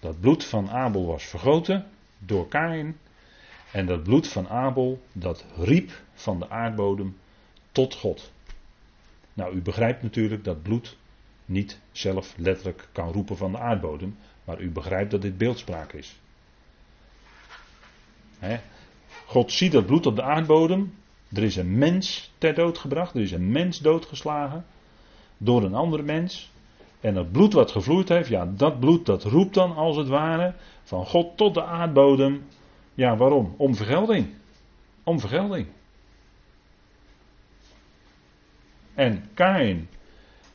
[0.00, 1.86] Dat bloed van Abel was vergoten
[2.18, 2.96] door Kain.
[3.72, 7.16] En dat bloed van Abel, dat riep van de aardbodem
[7.72, 8.32] tot God.
[9.32, 10.96] Nou, u begrijpt natuurlijk dat bloed
[11.44, 16.16] niet zelf letterlijk kan roepen van de aardbodem, maar u begrijpt dat dit beeldspraak is.
[19.26, 20.94] God ziet dat bloed op de aardbodem,
[21.34, 24.64] er is een mens ter dood gebracht, er is een mens doodgeslagen
[25.38, 26.52] door een andere mens.
[27.00, 30.54] En dat bloed wat gevloeid heeft, ja, dat bloed dat roept dan als het ware
[30.82, 32.42] van God tot de aardbodem.
[32.94, 33.54] Ja, waarom?
[33.56, 34.34] Om vergelding.
[35.02, 35.66] Om vergelding.
[38.94, 39.88] En Kain,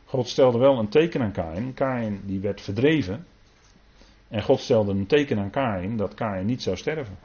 [0.06, 1.74] God stelde wel een teken aan Kain.
[1.74, 3.26] Kain die werd verdreven.
[4.28, 7.18] En God stelde een teken aan Kain dat Kain niet zou sterven.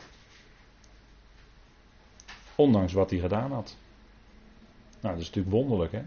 [2.56, 3.76] Ondanks wat hij gedaan had.
[5.00, 6.02] Nou, dat is natuurlijk wonderlijk, hè?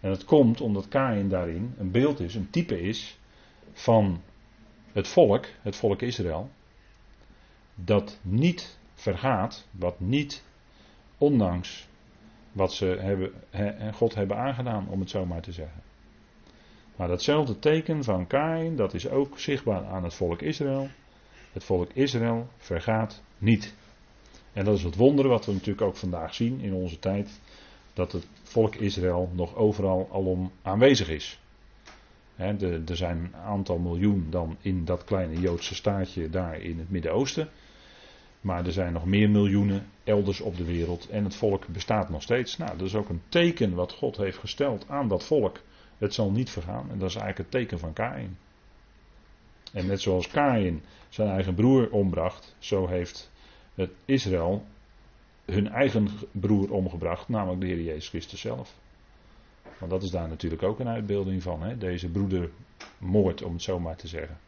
[0.00, 3.18] En dat komt omdat Kain daarin een beeld is, een type is
[3.72, 4.22] van
[4.92, 6.50] het volk, het volk Israël,
[7.74, 10.44] dat niet vergaat, wat niet,
[11.18, 11.88] ondanks
[12.52, 13.32] wat ze hebben,
[13.94, 15.82] God hebben aangedaan, om het zo maar te zeggen.
[16.96, 20.88] Maar datzelfde teken van Kain, dat is ook zichtbaar aan het volk Israël.
[21.52, 23.74] Het volk Israël vergaat niet.
[24.52, 27.40] En dat is het wonder wat we natuurlijk ook vandaag zien in onze tijd.
[27.92, 31.40] Dat het volk Israël nog overal alom aanwezig is.
[32.36, 37.48] er zijn een aantal miljoen dan in dat kleine Joodse staatje daar in het Midden-Oosten.
[38.40, 42.22] Maar er zijn nog meer miljoenen elders op de wereld en het volk bestaat nog
[42.22, 42.56] steeds.
[42.56, 45.60] Nou, dat is ook een teken wat God heeft gesteld aan dat volk.
[45.98, 48.38] Het zal niet vergaan en dat is eigenlijk het teken van Kain.
[49.72, 53.31] En net zoals Kain zijn eigen broer ombracht, zo heeft
[53.74, 54.66] het Israël
[55.44, 58.74] hun eigen broer omgebracht, namelijk de Heer Jezus Christus zelf.
[59.78, 61.78] Want dat is daar natuurlijk ook een uitbeelding van, hè?
[61.78, 64.38] deze broedermoord, om het zo maar te zeggen.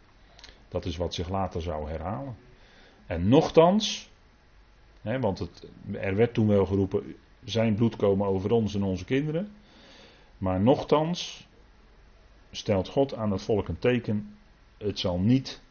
[0.68, 2.36] Dat is wat zich later zou herhalen.
[3.06, 4.10] En nochtans,
[5.00, 9.04] hè, want het, er werd toen wel geroepen, zijn bloed komen over ons en onze
[9.04, 9.52] kinderen.
[10.38, 11.46] Maar nochtans
[12.50, 14.36] stelt God aan het volk een teken,
[14.78, 15.62] het zal niet,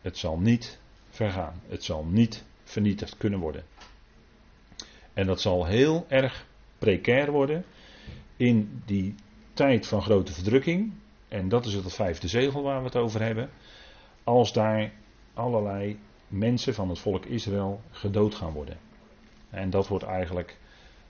[0.00, 0.80] het zal niet
[1.68, 3.64] Het zal niet vernietigd kunnen worden.
[5.12, 6.46] En dat zal heel erg
[6.78, 7.64] precair worden
[8.36, 9.14] in die
[9.52, 10.92] tijd van grote verdrukking.
[11.28, 13.50] En dat is het vijfde zegel waar we het over hebben.
[14.24, 14.92] Als daar
[15.34, 18.78] allerlei mensen van het volk Israël gedood gaan worden.
[19.50, 20.58] En dat wordt eigenlijk,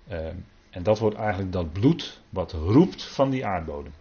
[0.07, 0.27] eh,
[0.71, 3.92] en dat wordt eigenlijk dat bloed wat roept van die aardbodem.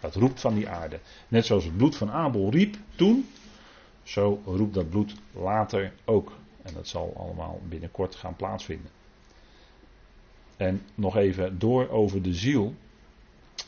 [0.00, 1.00] Dat roept van die aarde.
[1.28, 3.28] Net zoals het bloed van Abel riep toen,
[4.08, 6.32] zo roept dat bloed later ook.
[6.62, 8.90] En dat zal allemaal binnenkort gaan plaatsvinden.
[10.56, 12.74] En nog even door over de ziel.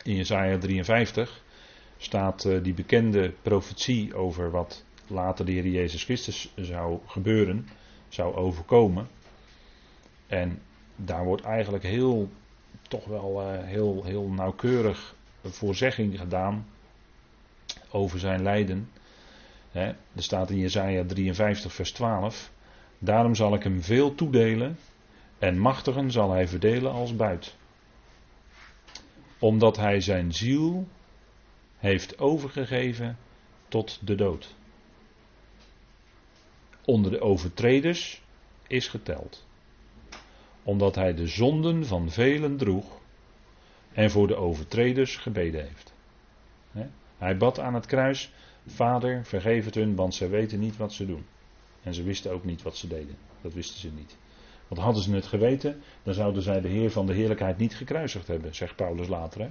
[0.05, 1.43] In Jesaja 53
[1.97, 7.69] staat eh, die bekende profetie over wat later de Heer Jezus Christus zou gebeuren,
[8.09, 9.09] zou overkomen.
[10.27, 10.63] En
[10.97, 12.29] daar wordt eigenlijk heel,
[12.89, 16.67] toch wel eh, heel, heel nauwkeurig voorzegging gedaan
[17.91, 18.89] over zijn lijden.
[19.73, 22.51] Er staat in Jesaja 53 vers 12.
[22.99, 24.79] Daarom zal ik hem veel toedelen
[25.39, 27.57] en machtigen zal hij verdelen als buit.
[29.39, 30.89] Omdat hij zijn ziel
[31.79, 33.19] heeft overgegeven
[33.69, 34.55] tot de dood.
[36.85, 38.23] Onder de overtreders
[38.67, 39.47] is geteld.
[40.63, 43.01] Omdat hij de zonden van velen droeg
[43.93, 45.93] en voor de overtreders gebeden heeft.
[47.19, 48.33] Hij bad aan het kruis:
[48.67, 51.27] Vader, vergeef het hun, want zij weten niet wat ze doen.
[51.83, 53.17] En ze wisten ook niet wat ze deden.
[53.41, 54.17] Dat wisten ze niet.
[54.69, 58.27] Want hadden ze het geweten, dan zouden zij de Heer van de heerlijkheid niet gekruisigd
[58.27, 59.41] hebben, zegt Paulus later.
[59.41, 59.51] Hè?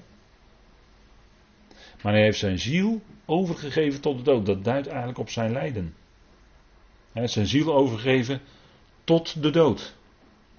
[2.02, 4.46] Maar hij heeft zijn ziel overgegeven tot de dood.
[4.46, 5.96] Dat duidt eigenlijk op zijn lijden.
[7.12, 8.42] Hij heeft zijn ziel overgegeven
[9.04, 9.96] tot de dood.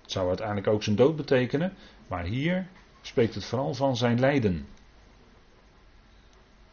[0.02, 1.74] Het zou uiteindelijk ook zijn dood betekenen,
[2.08, 2.68] maar hier
[3.00, 4.66] spreekt het vooral van zijn lijden.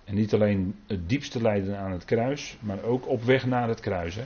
[0.08, 3.80] En niet alleen het diepste lijden aan het kruis, maar ook op weg naar het
[3.80, 4.16] kruis.
[4.16, 4.24] Hè?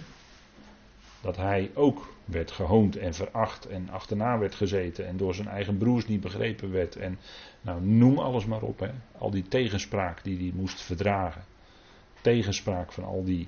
[1.22, 5.78] Dat hij ook werd gehoond en veracht en achterna werd gezeten en door zijn eigen
[5.78, 6.96] broers niet begrepen werd.
[6.96, 7.20] En
[7.62, 8.80] nou, noem alles maar op.
[8.80, 8.90] Hè?
[9.18, 11.44] Al die tegenspraak die hij moest verdragen.
[12.22, 13.48] Tegenspraak van al die,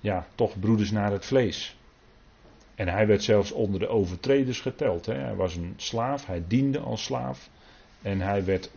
[0.00, 1.76] ja, toch broeders naar het vlees.
[2.74, 5.06] En hij werd zelfs onder de overtreders geteld.
[5.06, 5.14] Hè.
[5.14, 7.50] Hij was een slaaf, hij diende als slaaf.
[8.02, 8.70] En hij werd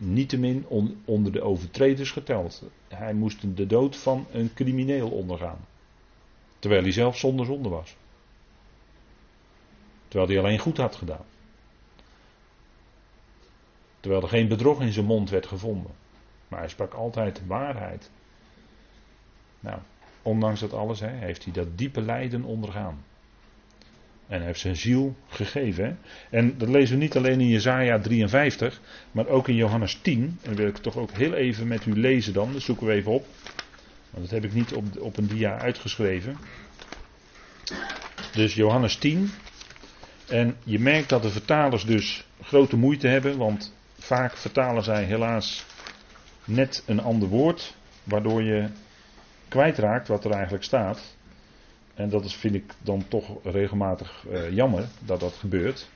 [0.00, 2.62] niettemin on, onder de overtreders geteld.
[2.88, 5.66] Hij moest de dood van een crimineel ondergaan.
[6.58, 7.96] Terwijl hij zelf zonder zonde was.
[10.08, 11.24] Terwijl hij alleen goed had gedaan.
[14.00, 15.92] Terwijl er geen bedrog in zijn mond werd gevonden.
[16.48, 18.10] Maar hij sprak altijd de waarheid.
[19.60, 19.78] Nou,
[20.22, 23.04] ondanks dat alles hè, heeft hij dat diepe lijden ondergaan.
[24.30, 25.84] En hij heeft zijn ziel gegeven.
[25.84, 25.94] Hè?
[26.38, 28.80] En dat lezen we niet alleen in Jezaja 53,
[29.12, 30.22] maar ook in Johannes 10.
[30.22, 32.52] En dat wil ik toch ook heel even met u lezen dan.
[32.52, 33.26] Dat zoeken we even op.
[34.10, 36.36] Want dat heb ik niet op, op een dia uitgeschreven.
[38.32, 39.30] Dus Johannes 10.
[40.28, 45.66] En je merkt dat de vertalers dus grote moeite hebben, want vaak vertalen zij helaas
[46.44, 48.68] net een ander woord, waardoor je
[49.48, 51.16] kwijtraakt wat er eigenlijk staat.
[51.94, 55.88] En dat is, vind ik dan toch regelmatig uh, jammer dat dat gebeurt.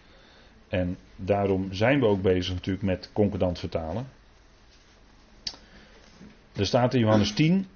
[0.68, 4.06] En daarom zijn we ook bezig natuurlijk met concordant vertalen.
[6.52, 7.66] Er staat in Johannes 10,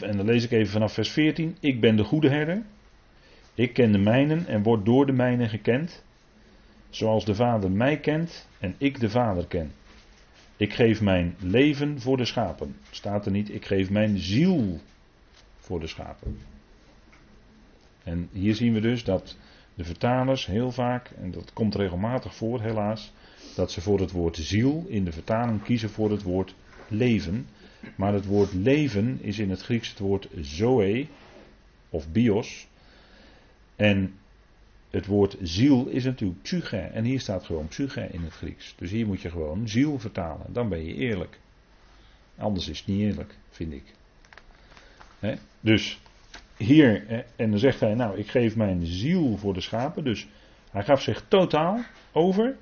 [0.00, 1.56] en dan lees ik even vanaf vers 14.
[1.60, 2.62] Ik ben de goede herder.
[3.54, 6.04] Ik ken de mijnen en word door de mijnen gekend.
[6.90, 9.72] Zoals de Vader mij kent en ik de Vader ken.
[10.56, 12.76] Ik geef mijn leven voor de schapen.
[12.90, 14.80] Staat er niet, ik geef mijn ziel
[15.58, 16.38] voor de schapen.
[18.04, 19.36] En hier zien we dus dat
[19.74, 23.12] de vertalers heel vaak, en dat komt regelmatig voor helaas,
[23.54, 26.54] dat ze voor het woord ziel in de vertaling kiezen voor het woord
[26.88, 27.46] leven.
[27.96, 31.06] Maar het woord leven is in het Grieks het woord zoe
[31.88, 32.68] of bios.
[33.76, 34.14] En
[34.90, 36.76] het woord ziel is natuurlijk psyche.
[36.76, 38.74] En hier staat gewoon psyche in het Grieks.
[38.76, 40.52] Dus hier moet je gewoon ziel vertalen.
[40.52, 41.40] Dan ben je eerlijk.
[42.36, 43.84] Anders is het niet eerlijk, vind ik.
[45.60, 46.00] Dus
[46.62, 50.04] hier, en dan zegt hij, nou, ik geef mijn ziel voor de schapen.
[50.04, 50.26] Dus
[50.70, 51.80] hij gaf zich totaal
[52.12, 52.56] over,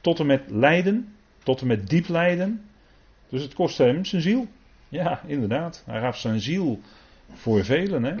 [0.00, 2.62] tot en met lijden, tot en met diep lijden.
[3.28, 4.46] Dus het kostte hem zijn ziel.
[4.88, 5.82] Ja, inderdaad.
[5.86, 6.80] Hij gaf zijn ziel
[7.32, 8.04] voor velen.
[8.04, 8.14] Hè?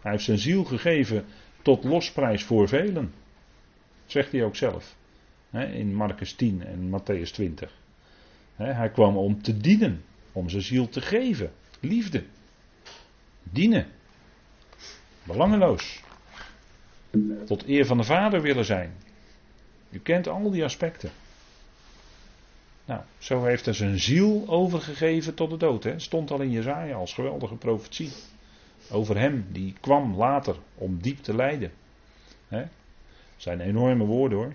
[0.00, 1.24] Hij heeft zijn ziel gegeven
[1.62, 3.12] tot losprijs voor velen.
[4.06, 4.96] Zegt hij ook zelf.
[5.50, 7.72] hè, in Marcus 10 en Matthäus 20.
[8.56, 11.50] Hè, hij kwam om te dienen, om zijn ziel te geven.
[11.80, 12.24] Liefde.
[13.42, 13.86] Dienen.
[15.24, 16.02] Belangeloos.
[17.46, 18.92] Tot eer van de Vader willen zijn.
[19.90, 21.10] U kent al die aspecten.
[22.84, 25.84] Nou, zo heeft hij zijn ziel overgegeven tot de dood.
[25.84, 25.98] Hè.
[25.98, 28.10] Stond al in Jezaja als geweldige profetie.
[28.90, 31.72] Over hem, die kwam later om diep te lijden.
[32.48, 32.64] Hè.
[33.36, 34.52] zijn enorme woorden hoor.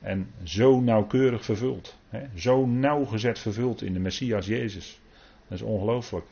[0.00, 1.96] En zo nauwkeurig vervuld.
[2.08, 2.26] Hè.
[2.34, 5.00] Zo nauwgezet vervuld in de Messias Jezus.
[5.48, 6.26] Dat is ongelooflijk.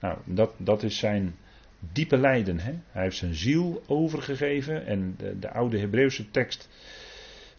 [0.00, 1.34] Nou, dat, dat is zijn
[1.92, 2.58] diepe lijden.
[2.58, 2.72] Hè.
[2.90, 4.86] Hij heeft zijn ziel overgegeven.
[4.86, 6.68] En de, de oude Hebreeuwse tekst,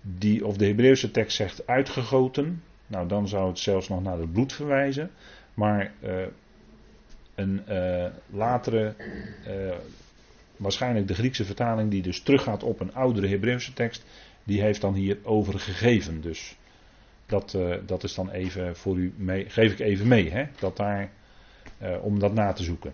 [0.02, 2.64] die, of de Hebreeuwse tekst zegt uitgegoten.
[2.88, 5.12] Nou, dan zou het zelfs nog naar het bloed verwijzen.
[5.54, 6.26] Maar uh,
[7.36, 8.96] een uh, latere,
[9.48, 9.76] uh,
[10.58, 14.06] waarschijnlijk de Griekse vertaling, die dus teruggaat op een oudere Hebreeuwse tekst,
[14.44, 16.22] die heeft dan hier overgegeven.
[16.22, 16.56] Dus
[17.26, 21.12] dat, dat is dan even voor u mee, geef ik even mee, hè, dat daar,
[22.02, 22.94] om dat na te zoeken.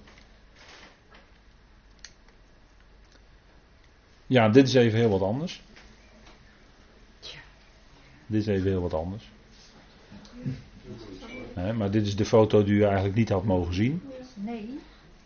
[4.27, 5.61] Ja, dit is even heel wat anders.
[8.27, 9.29] Dit is even heel wat anders.
[11.55, 14.01] Nee, maar dit is de foto die u eigenlijk niet had mogen zien.
[14.33, 14.79] Nee.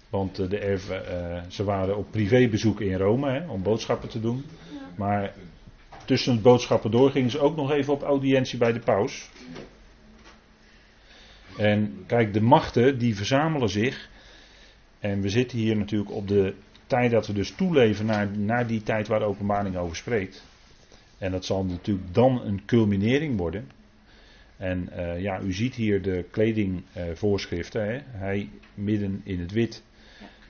[0.10, 4.20] Want eh, de erven, uh, ze waren op privébezoek in Rome hè, om boodschappen te
[4.20, 4.46] doen.
[4.96, 5.34] Maar
[6.06, 9.30] tussen het boodschappen door gingen ze ook nog even op audiëntie bij de paus.
[11.58, 14.10] En kijk, de machten die verzamelen zich.
[15.00, 16.54] En we zitten hier natuurlijk op de
[16.92, 20.44] tijd dat we dus toeleven naar, naar die tijd waar de openbaring over spreekt.
[21.18, 23.70] En dat zal natuurlijk dan een culminering worden.
[24.58, 28.04] En uh, ja, u ziet hier de kledingvoorschriften.
[28.08, 29.84] Hij midden in het wit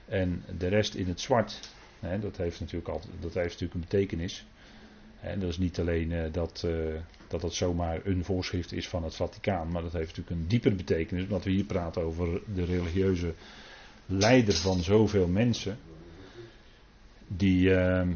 [0.06, 1.60] en de rest in het zwart.
[2.00, 4.46] Hè, dat, heeft natuurlijk altijd, dat heeft natuurlijk een betekenis.
[5.20, 6.68] En dat is niet alleen uh, dat,
[7.28, 10.76] dat dat zomaar een voorschrift is van het Vaticaan, maar dat heeft natuurlijk een dieper
[10.76, 13.34] betekenis, omdat we hier praten over de religieuze
[14.06, 15.78] leider van zoveel mensen.
[17.36, 18.14] Die, ehm,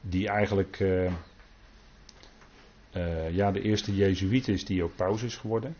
[0.00, 1.12] die eigenlijk uh,
[3.30, 5.76] ja, de eerste Jezuïet is die ook paus is geworden.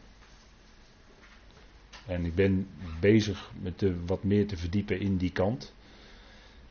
[2.07, 2.69] En ik ben
[3.01, 5.75] bezig met de, wat meer te verdiepen in die kant.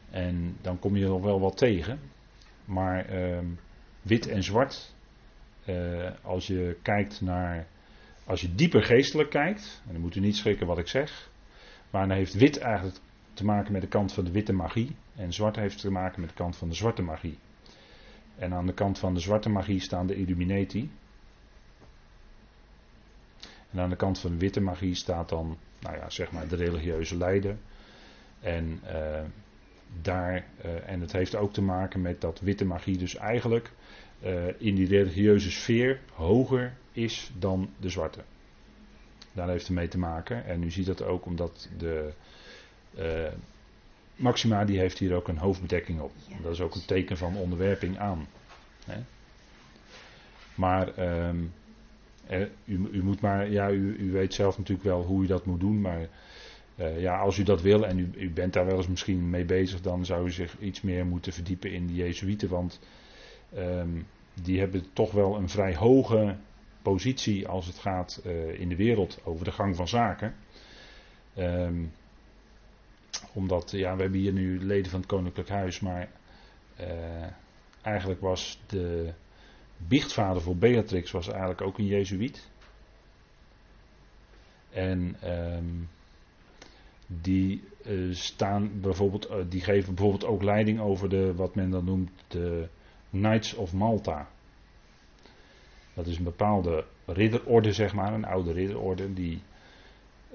[0.10, 2.00] En dan kom je nog wel wat tegen.
[2.66, 3.40] Maar uh,
[4.02, 4.94] wit en zwart,
[5.66, 7.68] uh, als je kijkt naar.
[8.26, 11.30] Als je dieper geestelijk kijkt, en dan moet u niet schrikken wat ik zeg.
[11.90, 12.98] Maar dan heeft wit eigenlijk
[13.38, 14.96] te maken met de kant van de witte magie.
[15.16, 17.38] En zwart heeft te maken met de kant van de zwarte magie.
[18.36, 20.92] En aan de kant van de zwarte magie staan de Illuminati.
[23.72, 26.56] En aan de kant van de witte magie staat dan, nou ja, zeg maar de
[26.56, 27.58] religieuze leider.
[28.40, 29.22] En uh,
[30.02, 33.72] daar, uh, en het heeft ook te maken met dat witte magie dus eigenlijk
[34.24, 38.24] uh, in die religieuze sfeer hoger is dan de zwarte.
[39.34, 40.46] Daar heeft het mee te maken.
[40.46, 42.14] En u ziet dat ook omdat de
[44.16, 46.12] Maxima die heeft hier ook een hoofdbedekking op.
[46.42, 48.28] Dat is ook een teken van onderwerping aan.
[48.86, 49.04] Hè?
[50.56, 50.88] Maar
[51.28, 51.54] um,
[52.66, 55.60] u, u, moet maar, ja, u, u, weet zelf natuurlijk wel hoe u dat moet
[55.60, 56.08] doen, maar
[56.76, 59.46] uh, ja, als u dat wil en u, u, bent daar wel eens misschien mee
[59.46, 62.80] bezig, dan zou u zich iets meer moeten verdiepen in de Jezuïeten, want
[63.58, 64.08] um,
[64.42, 66.36] die hebben toch wel een vrij hoge
[66.82, 70.36] positie als het gaat uh, in de wereld over de gang van zaken.
[71.38, 71.92] Um,
[73.34, 76.10] omdat, ja, we hebben hier nu leden van het Koninklijk Huis, maar
[76.80, 76.88] uh,
[77.82, 79.14] eigenlijk was de
[79.78, 82.50] biechtvader voor Beatrix was eigenlijk ook een Jezuïet.
[84.70, 85.90] En um,
[87.08, 91.86] die uh, staan bijvoorbeeld, uh, die geven bijvoorbeeld ook leiding over de, wat men dan
[91.86, 92.68] noemt, de
[93.10, 94.28] Knights of Malta.
[95.94, 99.42] Dat is een bepaalde ridderorde, zeg maar, een oude ridderorde, die,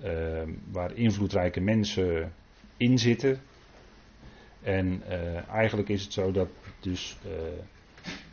[0.05, 2.33] uh, waar invloedrijke mensen
[2.77, 3.41] in zitten.
[4.63, 6.49] En uh, eigenlijk is het zo dat
[6.81, 7.33] dus uh,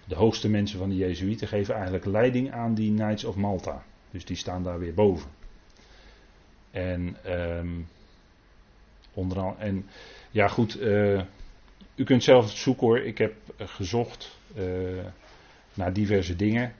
[0.07, 3.83] de hoogste mensen van de Jezuïeten geven eigenlijk leiding aan die Knights of Malta.
[4.11, 5.29] Dus die staan daar weer boven.
[6.71, 7.87] En um,
[9.13, 9.85] onderaan, en
[10.31, 11.21] ja goed, uh,
[11.95, 12.99] u kunt zelf zoeken hoor.
[12.99, 14.37] Ik heb gezocht
[15.73, 16.73] naar diverse dingen.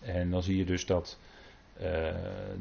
[0.00, 1.18] En dan zie je dus dat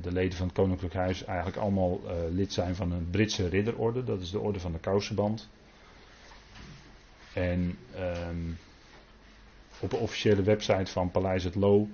[0.01, 4.03] de leden van het Koninklijk Huis eigenlijk allemaal uh, lid zijn van een Britse ridderorde.
[4.03, 5.49] Dat is de orde van de kousenband.
[7.34, 7.78] En
[8.30, 8.57] um,
[9.80, 11.88] op de officiële website van Paleis het Loo,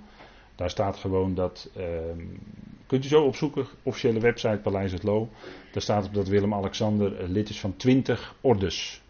[0.56, 1.70] daar staat gewoon dat.
[1.78, 2.40] Um,
[2.88, 5.30] kunt u zo opzoeken, officiële website Paleis het Loo.
[5.72, 9.02] Daar staat op dat Willem-Alexander lid is van 20 ordes.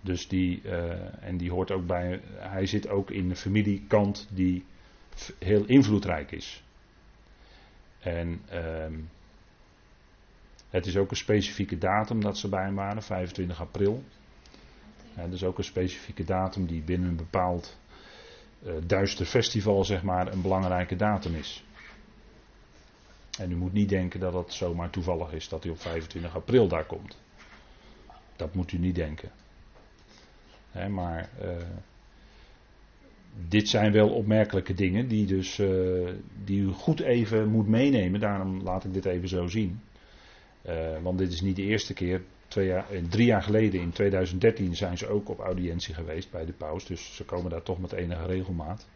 [0.00, 4.64] Dus die, eh, en die hoort ook bij, hij zit ook in de familiekant die
[5.38, 6.62] heel invloedrijk is.
[8.00, 8.94] En ehm,
[10.70, 14.02] het is ook een specifieke datum dat ze bij hem waren, 25 april.
[15.16, 17.78] Ja, dat is ook een specifieke datum die binnen een bepaald
[18.66, 21.64] uh, duister festival, zeg maar, een belangrijke datum is.
[23.38, 26.68] En u moet niet denken dat het zomaar toevallig is dat hij op 25 april
[26.68, 27.18] daar komt.
[28.36, 29.30] Dat moet u niet denken.
[30.90, 31.56] maar uh,
[33.48, 36.10] dit zijn wel opmerkelijke dingen die, dus, uh,
[36.44, 38.20] die u goed even moet meenemen.
[38.20, 39.80] Daarom laat ik dit even zo zien.
[40.66, 42.22] Uh, want dit is niet de eerste keer.
[42.48, 46.86] Jaar, drie jaar geleden, in 2013, zijn ze ook op audiëntie geweest bij de paus.
[46.86, 48.86] Dus ze komen daar toch met enige regelmaat.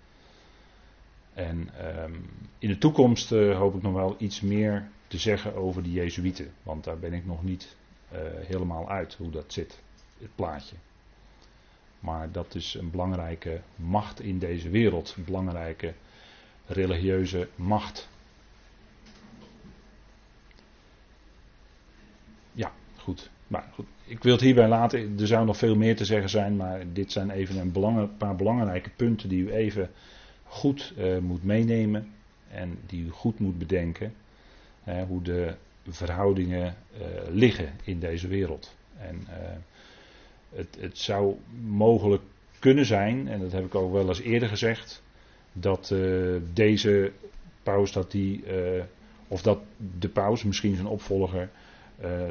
[1.32, 1.70] En
[2.02, 6.52] um, in de toekomst hoop ik nog wel iets meer te zeggen over de Jezuïeten.
[6.62, 7.76] Want daar ben ik nog niet
[8.46, 9.82] helemaal uit hoe dat zit,
[10.18, 10.76] het plaatje.
[12.00, 15.14] Maar dat is een belangrijke macht in deze wereld.
[15.16, 15.94] Een belangrijke
[16.66, 18.08] religieuze macht.
[22.52, 23.30] Ja, goed.
[23.46, 25.18] Maar goed, ik wil het hierbij laten.
[25.18, 28.90] Er zou nog veel meer te zeggen zijn, maar dit zijn even een, paar belangrijke
[28.90, 29.90] punten die u even
[30.44, 32.12] goed uh, moet meenemen
[32.48, 34.14] en die u goed moet bedenken.
[34.82, 35.54] Hè, hoe de
[35.88, 38.76] verhoudingen uh, liggen in deze wereld.
[38.98, 39.34] En uh,
[40.54, 42.22] het, het, zou mogelijk
[42.58, 45.02] kunnen zijn, en dat heb ik ook wel eens eerder gezegd,
[45.52, 45.94] dat
[46.52, 47.12] deze
[47.62, 48.44] paus, dat die,
[49.28, 49.58] of dat
[49.98, 51.50] de paus, misschien zijn opvolger,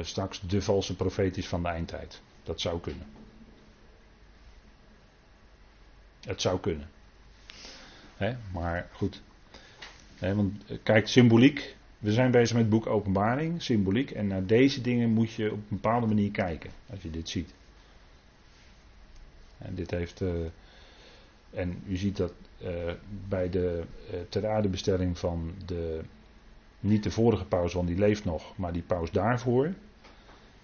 [0.00, 2.22] straks de valse profeet is van de eindtijd.
[2.42, 3.06] Dat zou kunnen.
[6.20, 6.88] Het zou kunnen
[8.52, 9.22] maar goed.
[10.20, 11.76] want eh, kijk, symboliek.
[11.98, 14.10] We zijn bezig met het boek Openbaring, symboliek.
[14.10, 16.70] En naar deze dingen moet je op een bepaalde manier kijken.
[16.90, 17.54] Als je dit ziet.
[19.58, 20.20] En dit heeft.
[20.20, 20.30] Uh,
[21.50, 22.32] en u ziet dat
[22.62, 22.92] uh,
[23.28, 23.82] bij de
[24.12, 26.00] uh, ter aardebestelling van de.
[26.80, 29.74] Niet de vorige paus, want die leeft nog, maar die paus daarvoor.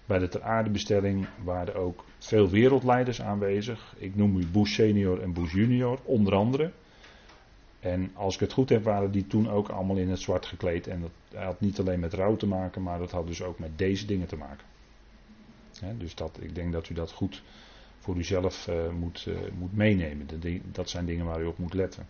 [0.05, 3.95] Bij de ter aardebestelling waren ook veel wereldleiders aanwezig.
[3.97, 6.71] Ik noem u Bush senior en Bush junior, onder andere.
[7.79, 10.87] En als ik het goed heb, waren die toen ook allemaal in het zwart gekleed.
[10.87, 13.77] En dat had niet alleen met rouw te maken, maar dat had dus ook met
[13.77, 14.65] deze dingen te maken.
[15.97, 17.43] dus dat, ik denk dat u dat goed
[18.03, 20.27] voor uzelf uh, moet, uh, moet meenemen.
[20.71, 22.07] Dat zijn dingen waar u op moet letten.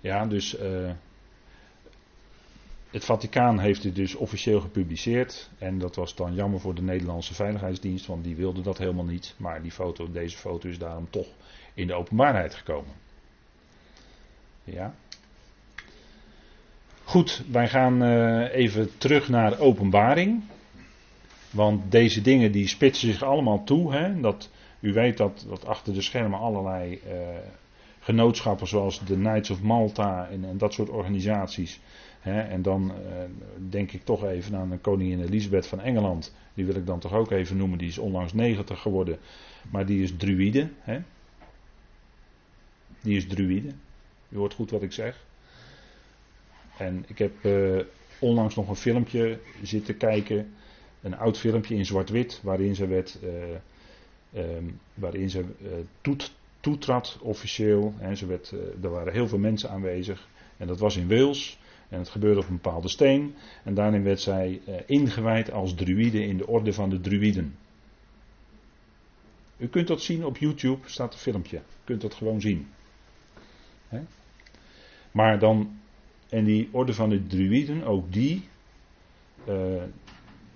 [0.00, 0.90] Ja, dus uh,
[2.90, 5.50] het Vaticaan heeft dit dus officieel gepubliceerd.
[5.58, 9.34] En dat was dan jammer voor de Nederlandse Veiligheidsdienst, want die wilde dat helemaal niet.
[9.36, 11.28] Maar die foto, deze foto is daarom toch
[11.74, 12.94] in de openbaarheid gekomen.
[14.64, 14.94] Ja.
[17.04, 18.02] Goed, wij gaan
[18.48, 20.42] even terug naar openbaring.
[21.50, 23.92] Want deze dingen die spitsen zich allemaal toe.
[23.92, 24.20] Hè?
[24.20, 27.18] Dat, u weet dat, dat achter de schermen allerlei uh,
[28.00, 31.80] genootschappen zoals de Knights of Malta en, en dat soort organisaties.
[32.20, 32.40] Hè?
[32.40, 32.96] En dan uh,
[33.70, 36.34] denk ik toch even aan de koningin Elisabeth van Engeland.
[36.54, 37.78] Die wil ik dan toch ook even noemen.
[37.78, 39.18] Die is onlangs 90 geworden.
[39.70, 40.68] Maar die is druïde.
[40.80, 41.00] Hè?
[43.00, 43.72] Die is druïde.
[44.28, 45.24] U hoort goed wat ik zeg.
[46.78, 47.80] En ik heb uh,
[48.18, 50.52] onlangs nog een filmpje zitten kijken.
[51.02, 52.40] Een oud filmpje in zwart-wit.
[52.42, 53.18] Waarin ze werd.
[53.22, 53.30] Uh,
[54.56, 55.68] um, waarin ze uh,
[56.00, 57.94] toet, toetrad officieel.
[57.98, 60.28] En ze werd, er waren heel veel mensen aanwezig.
[60.56, 61.58] En dat was in Wales.
[61.88, 63.34] En het gebeurde op een bepaalde steen.
[63.64, 67.54] En daarin werd zij ingewijd als druïde in de orde van de druïden.
[69.56, 71.56] U kunt dat zien op YouTube, staat een filmpje.
[71.56, 72.68] U kunt dat gewoon zien.
[75.12, 75.78] Maar dan,
[76.28, 78.48] en die orde van de druïden, ook die
[79.48, 79.82] uh,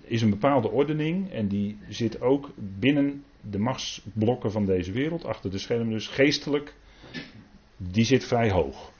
[0.05, 5.51] is een bepaalde ordening en die zit ook binnen de machtsblokken van deze wereld, achter
[5.51, 6.75] de schermen dus geestelijk,
[7.77, 8.93] die zit vrij hoog.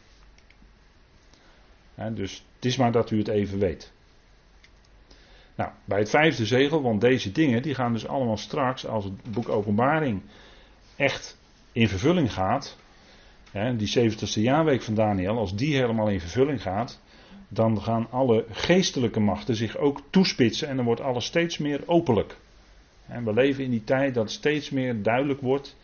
[2.15, 3.93] dus het is maar dat u het even weet.
[5.57, 9.33] Nou, bij het vijfde zegel, want deze dingen die gaan dus allemaal straks, als het
[9.33, 10.23] boek Openbaring
[10.97, 11.39] echt
[11.73, 12.77] in vervulling gaat,
[13.77, 17.01] die 70ste jaarweek van Daniel, als die helemaal in vervulling gaat,
[17.55, 22.37] dan gaan alle geestelijke machten zich ook toespitsen en dan wordt alles steeds meer openlijk.
[23.07, 25.77] En we leven in die tijd dat steeds meer duidelijk wordt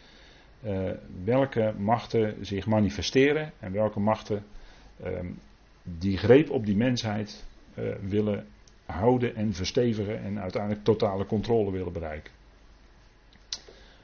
[0.65, 0.91] uh,
[1.25, 4.45] welke machten zich manifesteren en welke machten
[5.05, 5.09] uh,
[5.83, 7.45] die greep op die mensheid
[7.75, 8.47] uh, willen
[8.87, 12.33] houden en verstevigen en uiteindelijk totale controle willen bereiken.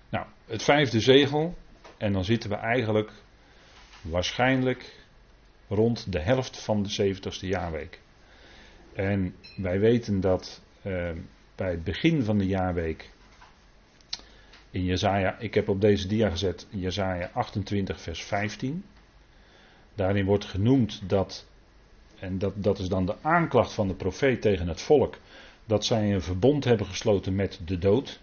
[0.08, 1.54] Nou, het vijfde zegel,
[1.96, 3.10] en dan zitten we eigenlijk
[4.00, 4.95] waarschijnlijk
[5.68, 8.00] rond de helft van de 70ste jaarweek.
[8.92, 11.10] En wij weten dat uh,
[11.54, 13.10] bij het begin van de jaarweek
[14.70, 18.84] In Jezaja, ik heb op deze dia gezet Jezaja 28 vers 15.
[19.94, 21.46] Daarin wordt genoemd dat,
[22.18, 25.18] en dat, dat is dan de aanklacht van de profeet tegen het volk,
[25.64, 28.20] dat zij een verbond hebben gesloten met de dood.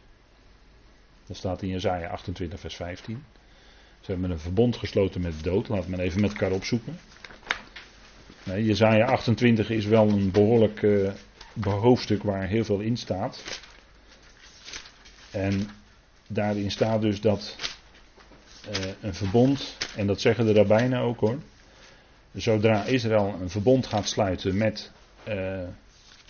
[1.27, 3.23] Dat staat in Jezaja 28 vers 15.
[4.01, 5.67] Ze hebben een verbond gesloten met de dood.
[5.67, 6.99] Laten we even met elkaar opzoeken.
[8.45, 11.11] Nee, Jezaja 28 is wel een behoorlijk uh,
[11.63, 13.61] hoofdstuk waar heel veel in staat.
[15.31, 15.69] En
[16.27, 17.57] daarin staat dus dat
[18.69, 21.39] uh, een verbond, en dat zeggen de rabbijnen ook hoor.
[22.33, 24.91] Zodra Israël een verbond gaat sluiten met
[25.27, 25.59] uh,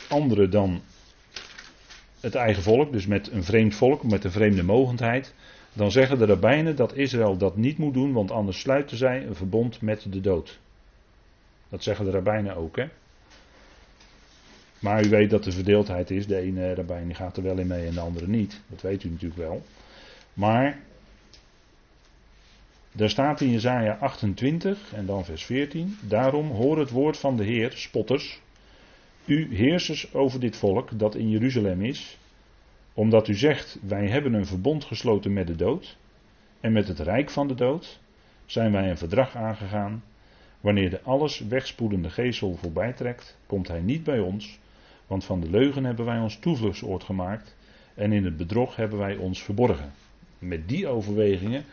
[0.09, 0.81] anderen dan
[2.19, 5.33] het eigen volk, dus met een vreemd volk, met een vreemde mogendheid,
[5.73, 9.35] dan zeggen de rabbijnen dat Israël dat niet moet doen, want anders sluiten zij een
[9.35, 10.59] verbond met de dood.
[11.73, 12.87] Dat zeggen de rabbijnen ook, hè.
[14.79, 16.27] Maar u weet dat er verdeeldheid is.
[16.27, 18.61] De ene rabbijn gaat er wel in mee en de andere niet.
[18.67, 19.61] Dat weet u natuurlijk wel.
[20.33, 20.79] Maar
[22.91, 25.97] daar staat in Jezaja 28 en dan vers 14.
[26.01, 28.41] Daarom hoor het woord van de Heer, spotters.
[29.25, 32.17] U heersers over dit volk dat in Jeruzalem is.
[32.93, 35.97] Omdat u zegt, wij hebben een verbond gesloten met de dood.
[36.59, 37.99] En met het rijk van de dood
[38.45, 40.03] zijn wij een verdrag aangegaan.
[40.63, 44.59] Wanneer de alles wegspoelende geestel voorbij trekt, komt hij niet bij ons.
[45.07, 47.55] Want van de leugen hebben wij ons toevluchtsoord gemaakt.
[47.93, 49.93] En in het bedrog hebben wij ons verborgen.
[50.39, 51.63] Met die overwegingen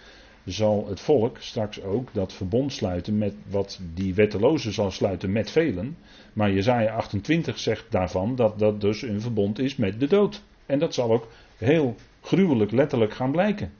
[0.44, 5.50] zal het volk straks ook dat verbond sluiten met wat die wetteloze zal sluiten met
[5.50, 5.96] velen.
[6.32, 10.42] Maar Jezaja 28 zegt daarvan dat dat dus een verbond is met de dood.
[10.66, 13.72] En dat zal ook heel gruwelijk letterlijk gaan blijken.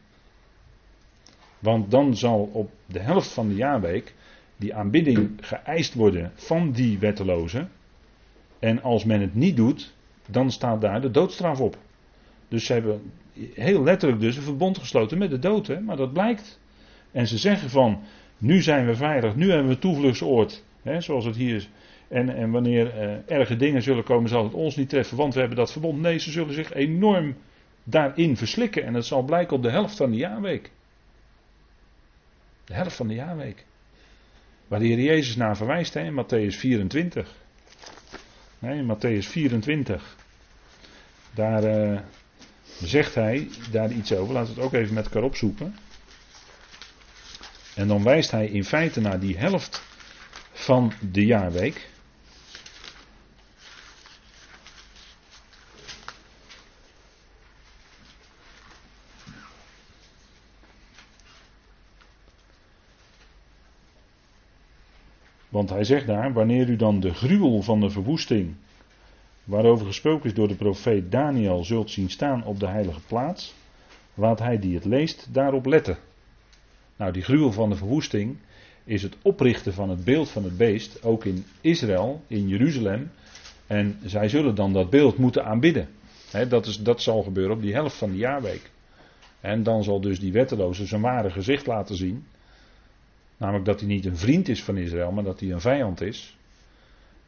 [1.59, 4.15] Want dan zal op de helft van de jaarweek
[4.61, 7.71] die aanbidding geëist worden van die wettelozen.
[8.59, 9.95] En als men het niet doet,
[10.29, 11.77] dan staat daar de doodstraf op.
[12.49, 13.13] Dus ze hebben
[13.55, 15.81] heel letterlijk dus een verbond gesloten met de dood, hè?
[15.81, 16.61] maar dat blijkt.
[17.13, 18.03] En ze zeggen van,
[18.39, 21.69] nu zijn we veilig, nu hebben we toevluchtsoord, hè, zoals het hier is.
[22.09, 25.41] En, en wanneer uh, erge dingen zullen komen, zal het ons niet treffen, want we
[25.41, 26.01] hebben dat verbond.
[26.01, 27.37] Nee, ze zullen zich enorm
[27.85, 28.85] daarin verslikken.
[28.85, 30.71] En dat zal blijken op de helft van de jaarweek.
[32.65, 33.67] De helft van de jaarweek.
[34.71, 37.35] Waar de Heer Jezus naar verwijst hè, in Matthäus 24.
[38.59, 40.17] Nee, Matthäus 24.
[41.35, 42.01] Daar uh,
[42.83, 44.35] zegt hij daar iets over.
[44.35, 45.77] Laten we het ook even met elkaar opzoeken.
[47.75, 49.83] En dan wijst hij in feite naar die helft
[50.53, 51.89] van de jaarweek.
[65.61, 68.55] Want hij zegt daar, wanneer u dan de gruwel van de verwoesting,
[69.45, 73.55] waarover gesproken is door de profeet Daniel, zult zien staan op de heilige plaats,
[74.15, 75.99] laat hij die het leest daarop letten.
[76.97, 78.37] Nou, die gruwel van de verwoesting
[78.85, 83.11] is het oprichten van het beeld van het beest, ook in Israël, in Jeruzalem.
[83.67, 85.89] En zij zullen dan dat beeld moeten aanbidden.
[86.49, 88.71] dat, is, dat zal gebeuren op die helft van de jaarweek.
[89.41, 92.27] En dan zal dus die wetteloze zijn ware gezicht laten zien.
[93.41, 96.37] Namelijk dat hij niet een vriend is van Israël, maar dat hij een vijand is.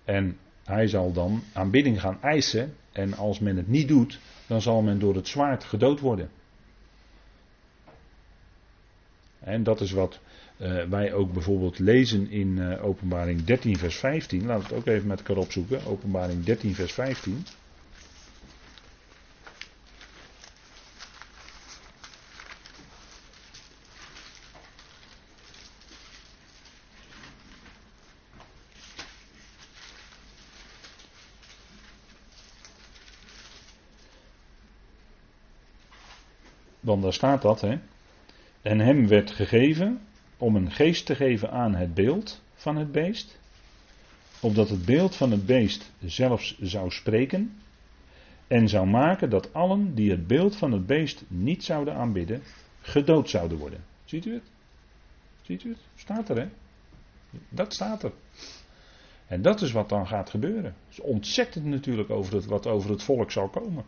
[0.05, 2.75] En hij zal dan aanbidding gaan eisen.
[2.93, 6.31] En als men het niet doet, dan zal men door het zwaard gedood worden.
[9.39, 10.21] En dat is wat
[10.57, 14.47] uh, wij ook bijvoorbeeld lezen in uh, Openbaring 13, vers 15.
[14.47, 15.85] Laten we het ook even met elkaar opzoeken.
[15.85, 17.45] Openbaring 13, vers 15.
[36.93, 37.79] Want daar staat dat, hè.
[38.63, 40.01] En hem werd gegeven
[40.37, 43.39] om een geest te geven aan het beeld van het beest,
[44.41, 47.53] opdat het beeld van het beest zelfs zou spreken
[48.47, 52.43] en zou maken dat allen die het beeld van het beest niet zouden aanbidden,
[52.81, 53.85] gedood zouden worden.
[54.05, 54.51] Ziet u het?
[55.43, 55.81] Ziet u het?
[55.95, 56.49] Staat er, hè?
[57.49, 58.13] Dat staat er.
[59.27, 60.65] En dat is wat dan gaat gebeuren.
[60.65, 63.85] Het is ontzettend natuurlijk over het, wat over het volk zal komen.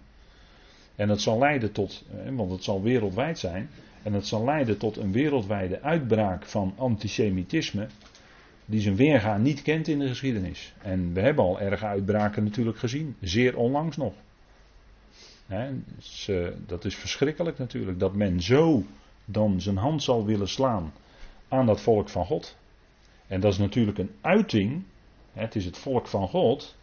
[0.97, 3.71] En het zal leiden tot, want het zal wereldwijd zijn,
[4.03, 7.87] en het zal leiden tot een wereldwijde uitbraak van antisemitisme,
[8.67, 10.75] die zijn weerga niet kent in de geschiedenis.
[10.83, 14.13] En we hebben al erge uitbraken natuurlijk gezien, zeer onlangs nog.
[15.97, 18.83] dus, uh, dat is verschrikkelijk natuurlijk, dat men zo
[19.25, 20.93] dan zijn hand zal willen slaan
[21.49, 22.57] aan dat volk van God.
[23.27, 24.83] En dat is natuurlijk een uiting,
[25.33, 26.77] het is het volk van God,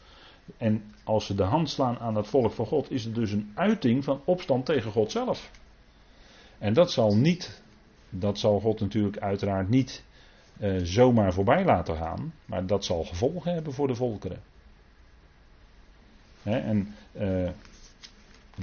[0.58, 3.52] en als ze de hand slaan aan het volk van God, is het dus een
[3.56, 5.52] uiting van opstand tegen God zelf.
[6.58, 7.62] En dat zal niet,
[8.10, 10.04] dat zal God natuurlijk uiteraard niet
[10.60, 14.42] uh, zomaar voorbij laten gaan, maar dat zal gevolgen hebben voor de volkeren.
[16.44, 17.50] En, uh,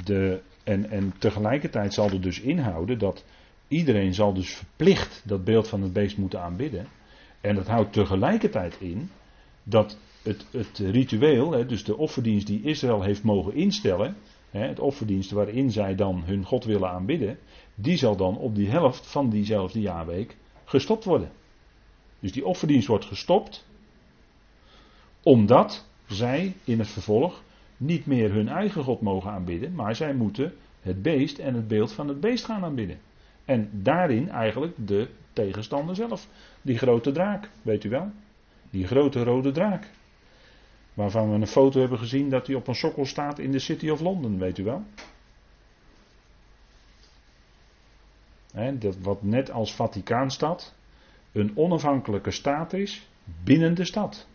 [0.05, 3.25] de, en, en tegelijkertijd zal er dus inhouden dat
[3.69, 6.87] iedereen zal dus verplicht dat beeld van het beest moeten aanbidden.
[7.41, 9.11] En dat houdt tegelijkertijd in
[9.63, 9.99] dat
[10.29, 14.17] het, het ritueel, hè, dus de offerdienst die Israël heeft mogen instellen,
[14.51, 17.39] hè, het offerdienst waarin zij dan hun God willen aanbidden,
[17.75, 21.31] die zal dan op die helft van diezelfde jaarweek gestopt worden.
[22.21, 23.67] Dus die offerdienst wordt gestopt,
[25.23, 27.43] omdat zij in het vervolg
[27.77, 31.93] niet meer hun eigen God mogen aanbidden, maar zij moeten het beest en het beeld
[31.93, 32.99] van het beest gaan aanbidden.
[33.45, 36.29] En daarin eigenlijk de tegenstander zelf.
[36.63, 38.11] Die grote draak, weet u wel?
[38.71, 39.91] Die grote rode draak.
[40.99, 43.89] Waarvan we een foto hebben gezien dat hij op een sokkel staat in de City
[43.89, 44.85] of London, weet u wel?
[48.79, 50.75] dat wat net als Vaticaanstad
[51.33, 53.09] een onafhankelijke staat is
[53.45, 54.27] binnen de stad.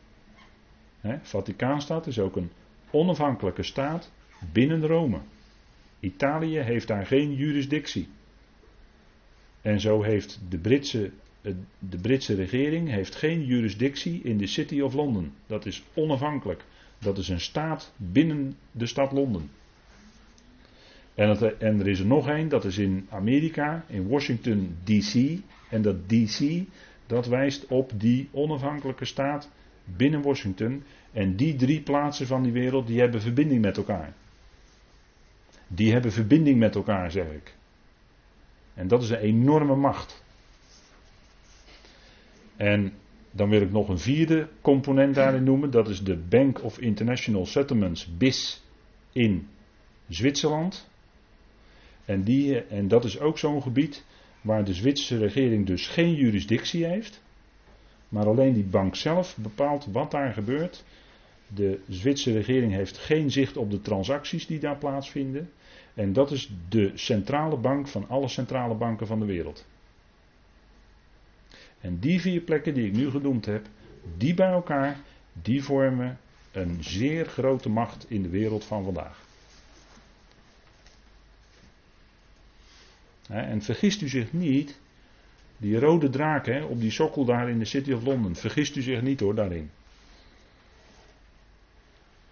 [1.00, 2.52] He, Vaticaanstad is ook een
[2.92, 4.12] onafhankelijke staat
[4.52, 5.20] binnen Rome.
[6.00, 8.10] Italië heeft daar geen jurisdictie.
[9.62, 11.12] En zo heeft de Britse,
[11.80, 15.32] de Britse regering heeft geen jurisdictie in de City of London.
[15.48, 16.64] Dat is onafhankelijk.
[17.00, 19.50] Dat is een staat binnen de stad Londen.
[21.16, 25.40] En, en er is er nog één, dat is in Amerika, in Washington DC.
[25.70, 26.64] En dat DC,
[27.08, 29.50] dat wijst op die onafhankelijke staat
[29.86, 30.84] binnen Washington.
[31.12, 34.14] En die drie plaatsen van die wereld, die hebben verbinding met elkaar.
[35.68, 37.56] Die hebben verbinding met elkaar, zeg ik.
[38.74, 40.23] En dat is een enorme macht.
[42.56, 42.94] En
[43.32, 45.72] dan wil ik nog een vierde component daarin noemen.
[45.72, 48.64] Dat is de Bank of International Settlements, BIS,
[49.12, 49.48] in
[50.08, 50.90] Zwitserland.
[52.06, 54.06] En, die, en dat is ook zo'n gebied
[54.42, 57.22] waar de Zwitserse regering dus geen jurisdictie heeft.
[58.10, 60.84] Maar alleen die bank zelf bepaalt wat daar gebeurt.
[61.48, 65.50] De Zwitserse regering heeft geen zicht op de transacties die daar plaatsvinden.
[65.94, 69.66] En dat is de centrale bank van alle centrale banken van de wereld.
[71.84, 73.68] En die vier plekken die ik nu genoemd heb,
[74.18, 75.00] die bij elkaar,
[75.42, 76.18] die vormen
[76.52, 79.22] een zeer grote macht in de wereld van vandaag.
[83.28, 84.80] En vergist u zich niet,
[85.58, 88.82] die rode draak hè, op die sokkel daar in de City of London, vergist u
[88.82, 89.70] zich niet hoor daarin.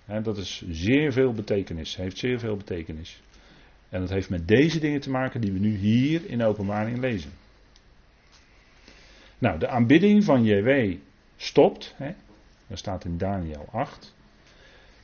[0.05, 3.21] dat is zeer veel betekenis, heeft zeer veel betekenis.
[3.89, 6.99] En dat heeft met deze dingen te maken die we nu hier in de openbaring
[6.99, 7.31] lezen.
[9.41, 10.95] Nou, de aanbidding van JW
[11.37, 11.93] stopt.
[11.97, 12.13] Hè?
[12.67, 14.13] Dat staat in Daniel 8.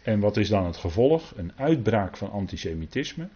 [0.04, 1.34] En wat is dan het gevolg?
[1.36, 3.28] Een uitbraak van antisemitisme.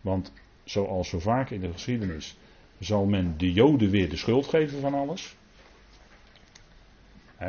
[0.00, 0.32] Want
[0.64, 2.36] zoals zo vaak in de geschiedenis
[2.78, 5.36] zal men de Joden weer de schuld geven van alles.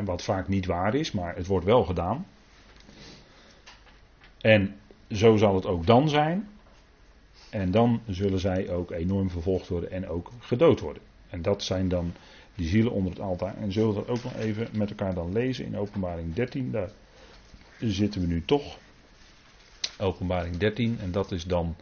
[0.03, 2.25] Wat vaak niet waar is, maar het wordt wel gedaan.
[4.41, 4.75] En
[5.11, 6.47] zo zal het ook dan zijn.
[7.49, 11.03] En dan zullen zij ook enorm vervolgd worden en ook gedood worden.
[11.29, 12.13] En dat zijn dan
[12.59, 13.57] die zielen onder het altaar.
[13.57, 16.71] En zullen we dat ook nog even met elkaar dan lezen in openbaring 13.
[16.71, 16.89] Daar
[17.79, 18.77] zitten we nu toch.
[19.99, 20.97] Openbaring 13.
[21.01, 21.75] En dat is dan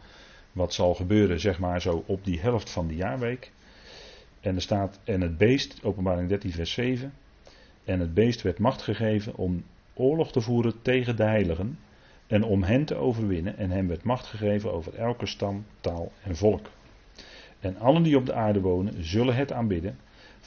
[0.52, 3.52] wat zal gebeuren, zeg maar zo op die helft van de jaarweek.
[4.40, 7.12] En er staat, en het beest, openbaring 13 vers 7.
[7.84, 9.64] En het beest werd macht gegeven om
[9.94, 11.78] oorlog te voeren tegen de heiligen
[12.26, 13.56] en om hen te overwinnen.
[13.56, 16.70] En hem werd macht gegeven over elke stam, taal en volk.
[17.60, 19.98] En allen die op de aarde wonen, zullen het aanbidden,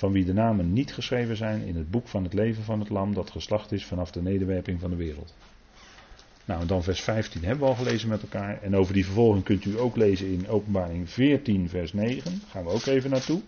[0.02, 2.90] van wie de namen niet geschreven zijn in het boek van het leven van het
[2.90, 5.36] lam dat geslacht is vanaf de nederwerping van de wereld.
[6.46, 8.62] Nou, en dan vers 15 hebben we al gelezen met elkaar.
[8.62, 12.42] En over die vervolging kunt u ook lezen in Openbaring 14, vers 9.
[12.48, 13.42] Gaan we ook even naartoe.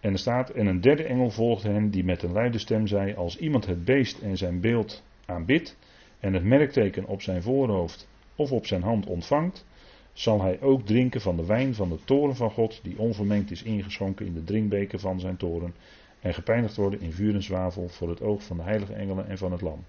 [0.00, 3.14] En er staat, en een derde engel volgde hen, die met een luide stem zei,
[3.14, 5.76] als iemand het beest en zijn beeld aanbidt,
[6.20, 9.64] en het merkteken op zijn voorhoofd of op zijn hand ontvangt,
[10.12, 13.62] zal hij ook drinken van de wijn van de toren van God, die onvermengd is
[13.62, 15.74] ingeschonken in de drinkbeker van zijn toren,
[16.20, 19.38] en gepeinigd worden in vuur en zwavel voor het oog van de heilige engelen en
[19.38, 19.84] van het lam.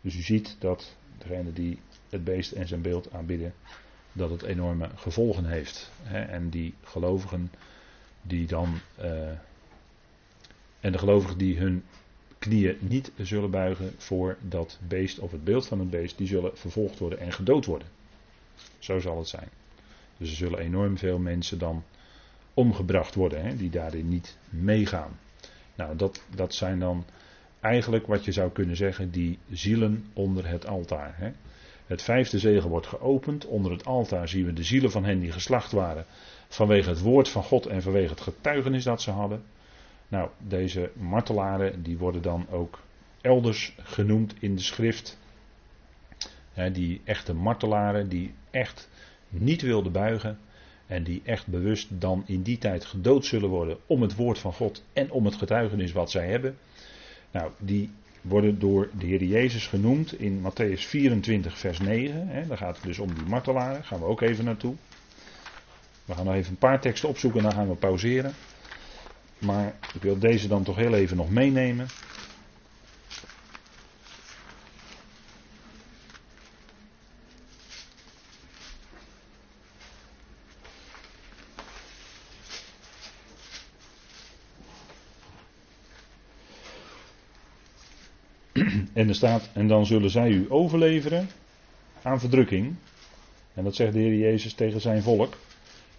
[0.00, 3.54] Dus u ziet dat degene die het beest en zijn beeld aanbidden,
[4.12, 5.92] dat het enorme gevolgen heeft.
[6.10, 7.50] En die gelovigen
[8.22, 8.78] die dan.
[9.00, 9.28] Uh,
[10.80, 11.84] en de gelovigen die hun
[12.44, 16.56] knieën niet zullen buigen voor dat beest of het beeld van het beest, die zullen
[16.56, 17.88] vervolgd worden en gedood worden.
[18.78, 19.48] Zo zal het zijn.
[20.16, 21.84] Dus er zullen enorm veel mensen dan
[22.54, 25.18] omgebracht worden, hè, die daarin niet meegaan.
[25.74, 27.04] Nou, dat, dat zijn dan
[27.60, 31.14] eigenlijk wat je zou kunnen zeggen, die zielen onder het altaar.
[31.16, 31.32] Hè.
[31.86, 33.46] Het vijfde zegel wordt geopend.
[33.46, 36.04] Onder het altaar zien we de zielen van hen die geslacht waren.
[36.48, 39.42] Vanwege het woord van God en vanwege het getuigenis dat ze hadden.
[40.14, 42.78] Nou, deze martelaren die worden dan ook
[43.20, 45.18] elders genoemd in de schrift.
[46.72, 48.88] die echte martelaren die echt
[49.28, 50.38] niet wilden buigen.
[50.86, 54.52] En die echt bewust dan in die tijd gedood zullen worden om het woord van
[54.52, 56.56] God en om het getuigenis wat zij hebben.
[57.30, 57.90] Nou, die
[58.20, 62.28] worden door de Heer Jezus genoemd in Matthäus 24, vers 9.
[62.28, 63.74] Hè, daar gaat het dus om die martelaren.
[63.74, 64.74] Daar gaan we ook even naartoe.
[66.04, 68.34] We gaan nog even een paar teksten opzoeken en dan gaan we pauzeren.
[69.44, 71.86] Maar ik wil deze dan toch heel even nog meenemen.
[88.92, 91.28] En er staat, en dan zullen zij u overleveren
[92.02, 92.74] aan verdrukking.
[93.54, 95.36] En dat zegt de Heer Jezus tegen zijn volk.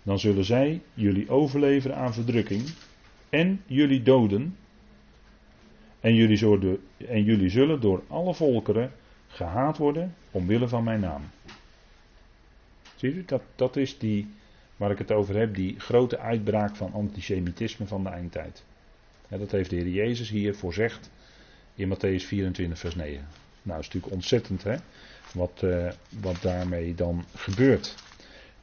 [0.04, 2.64] Dan zullen zij jullie overleveren aan verdrukking
[3.30, 4.58] en jullie doden.
[6.00, 8.92] En jullie, zullen, en jullie zullen door alle volkeren
[9.28, 11.22] gehaat worden omwille van mijn naam.
[12.96, 14.28] Ziet u, dat, dat is die,
[14.76, 18.64] waar ik het over heb, die grote uitbraak van antisemitisme van de eindtijd.
[19.28, 21.12] dat heeft de Heer Jezus hier voorzegd
[21.76, 23.28] in Matthäus 24, vers 9.
[23.62, 24.76] Nou, is natuurlijk ontzettend, hè?
[25.34, 27.96] Wat, uh, wat daarmee dan gebeurt.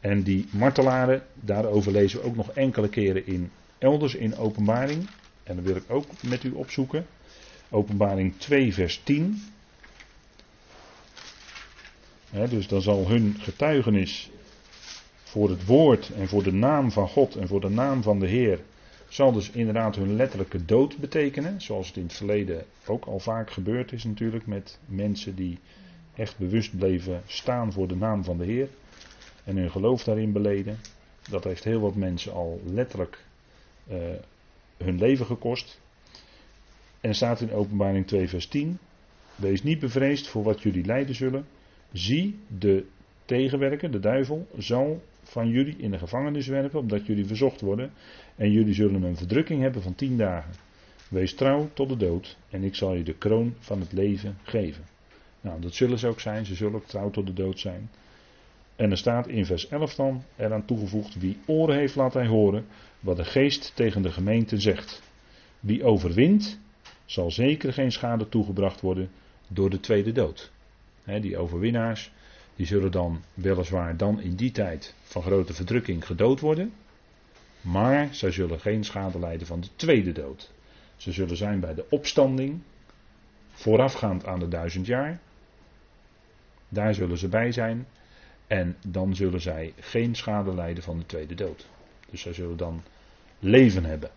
[0.00, 3.50] En die martelaren, daarover lezen we ook nog enkele keren in
[3.82, 5.08] elders in Openbaring.
[5.42, 7.06] En dat wil ik ook met u opzoeken.
[7.70, 9.42] Openbaring 2, vers 10.
[12.48, 14.30] dus dan zal hun getuigenis
[15.22, 18.26] voor het woord en voor de naam van God en voor de naam van de
[18.26, 18.60] Heer
[19.08, 21.60] zal dus inderdaad hun letterlijke dood betekenen.
[21.60, 25.58] Zoals het in het verleden ook al vaak gebeurd is natuurlijk met mensen die
[26.14, 28.68] echt bewust bleven staan voor de naam van de Heer.
[29.44, 30.78] En hun geloof daarin beleden.
[31.30, 33.24] Dat heeft heel wat mensen al letterlijk
[33.90, 33.96] uh,
[34.76, 35.80] hun leven gekost.
[37.00, 38.78] En staat in openbaring 2 vers 10.
[39.36, 41.46] Wees niet bevreesd voor wat jullie lijden zullen.
[41.92, 42.84] Zie, de
[43.24, 47.92] tegenwerker, de duivel, zal van jullie in de gevangenis werpen, omdat jullie verzocht worden.
[48.36, 50.54] En jullie zullen een verdrukking hebben van tien dagen.
[51.08, 54.84] Wees trouw tot de dood, en ik zal je de kroon van het leven geven.
[55.40, 57.90] Nou, dat zullen ze ook zijn, ze zullen ook trouw tot de dood zijn.
[58.76, 62.66] En er staat in vers 11 dan eraan toegevoegd: Wie oren heeft, laat hij horen
[63.00, 65.02] wat de geest tegen de gemeente zegt.
[65.60, 66.58] Wie overwint,
[67.04, 69.10] zal zeker geen schade toegebracht worden
[69.48, 70.50] door de tweede dood.
[71.04, 72.12] die overwinnaars,
[72.56, 76.72] die zullen dan weliswaar dan in die tijd van grote verdrukking gedood worden.
[77.60, 80.52] Maar zij zullen geen schade lijden van de tweede dood.
[80.96, 82.62] Ze zullen zijn bij de opstanding,
[83.50, 85.20] voorafgaand aan de duizend jaar.
[86.68, 87.86] Daar zullen ze bij zijn.
[88.52, 91.66] En dan zullen zij geen schade lijden van de tweede dood.
[92.10, 92.82] Dus zij zullen dan
[93.38, 94.10] leven hebben.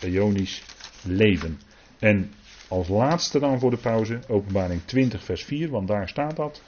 [0.00, 0.62] Ionisch
[1.02, 1.60] leven.
[1.98, 2.32] En
[2.68, 6.62] als laatste dan voor de pauze, openbaring 20 vers 4, want daar staat dat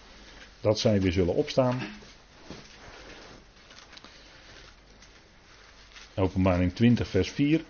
[0.60, 1.80] dat zij weer zullen opstaan.
[6.14, 7.60] Openbaring 20, vers 4.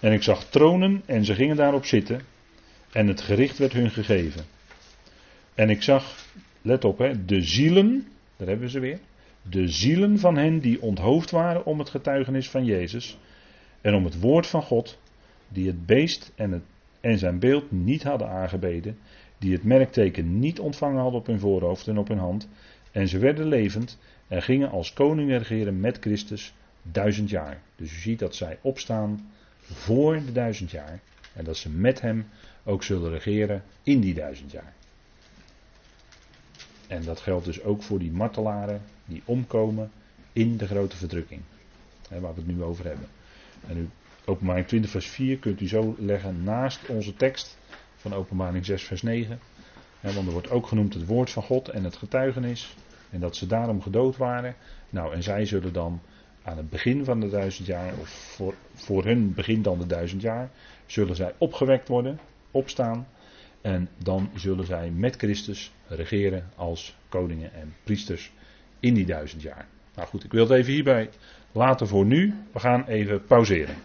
[0.00, 2.20] En ik zag tronen en ze gingen daarop zitten.
[2.92, 4.46] En het gericht werd hun gegeven.
[5.54, 6.24] En ik zag,
[6.66, 8.06] let op, hè, de zielen,
[8.36, 8.98] daar hebben we ze weer.
[9.42, 13.18] De zielen van hen die onthoofd waren om het getuigenis van Jezus.
[13.80, 14.98] En om het woord van God,
[15.48, 16.62] die het beest en, het,
[17.00, 18.98] en zijn beeld niet hadden aangebeden
[19.38, 22.48] die het merkteken niet ontvangen hadden op hun voorhoofd en op hun hand.
[22.92, 23.98] En ze werden levend
[24.28, 27.60] en gingen als koningen regeren met Christus duizend jaar.
[27.76, 31.00] Dus u ziet dat zij opstaan voor de duizend jaar.
[31.34, 32.26] En dat ze met hem
[32.64, 34.74] ook zullen regeren in die duizend jaar.
[36.88, 39.90] En dat geldt dus ook voor die martelaren die omkomen
[40.32, 41.40] in de grote verdrukking.
[42.08, 43.06] Hè, waar we het nu over hebben.
[43.68, 43.88] En u,
[44.24, 47.58] openbaring 20 vers 4 kunt u zo leggen naast onze tekst
[47.96, 49.38] van openbaring 6 vers 9.
[50.00, 52.76] want er wordt ook genoemd het woord van God en het getuigenis.
[53.10, 54.54] En dat ze daarom gedood waren.
[54.90, 56.00] Nou, en zij zullen dan
[56.42, 60.22] aan het begin van de duizend jaar, of voor, voor hun begin dan de duizend
[60.22, 60.50] jaar,
[60.86, 62.18] zullen zij opgewekt worden,
[62.50, 63.06] opstaan.
[63.66, 68.32] En dan zullen zij met Christus regeren als koningen en priesters
[68.80, 69.66] in die duizend jaar.
[69.94, 71.10] Nou goed, ik wil het even hierbij
[71.52, 72.34] laten voor nu.
[72.52, 73.76] We gaan even pauzeren.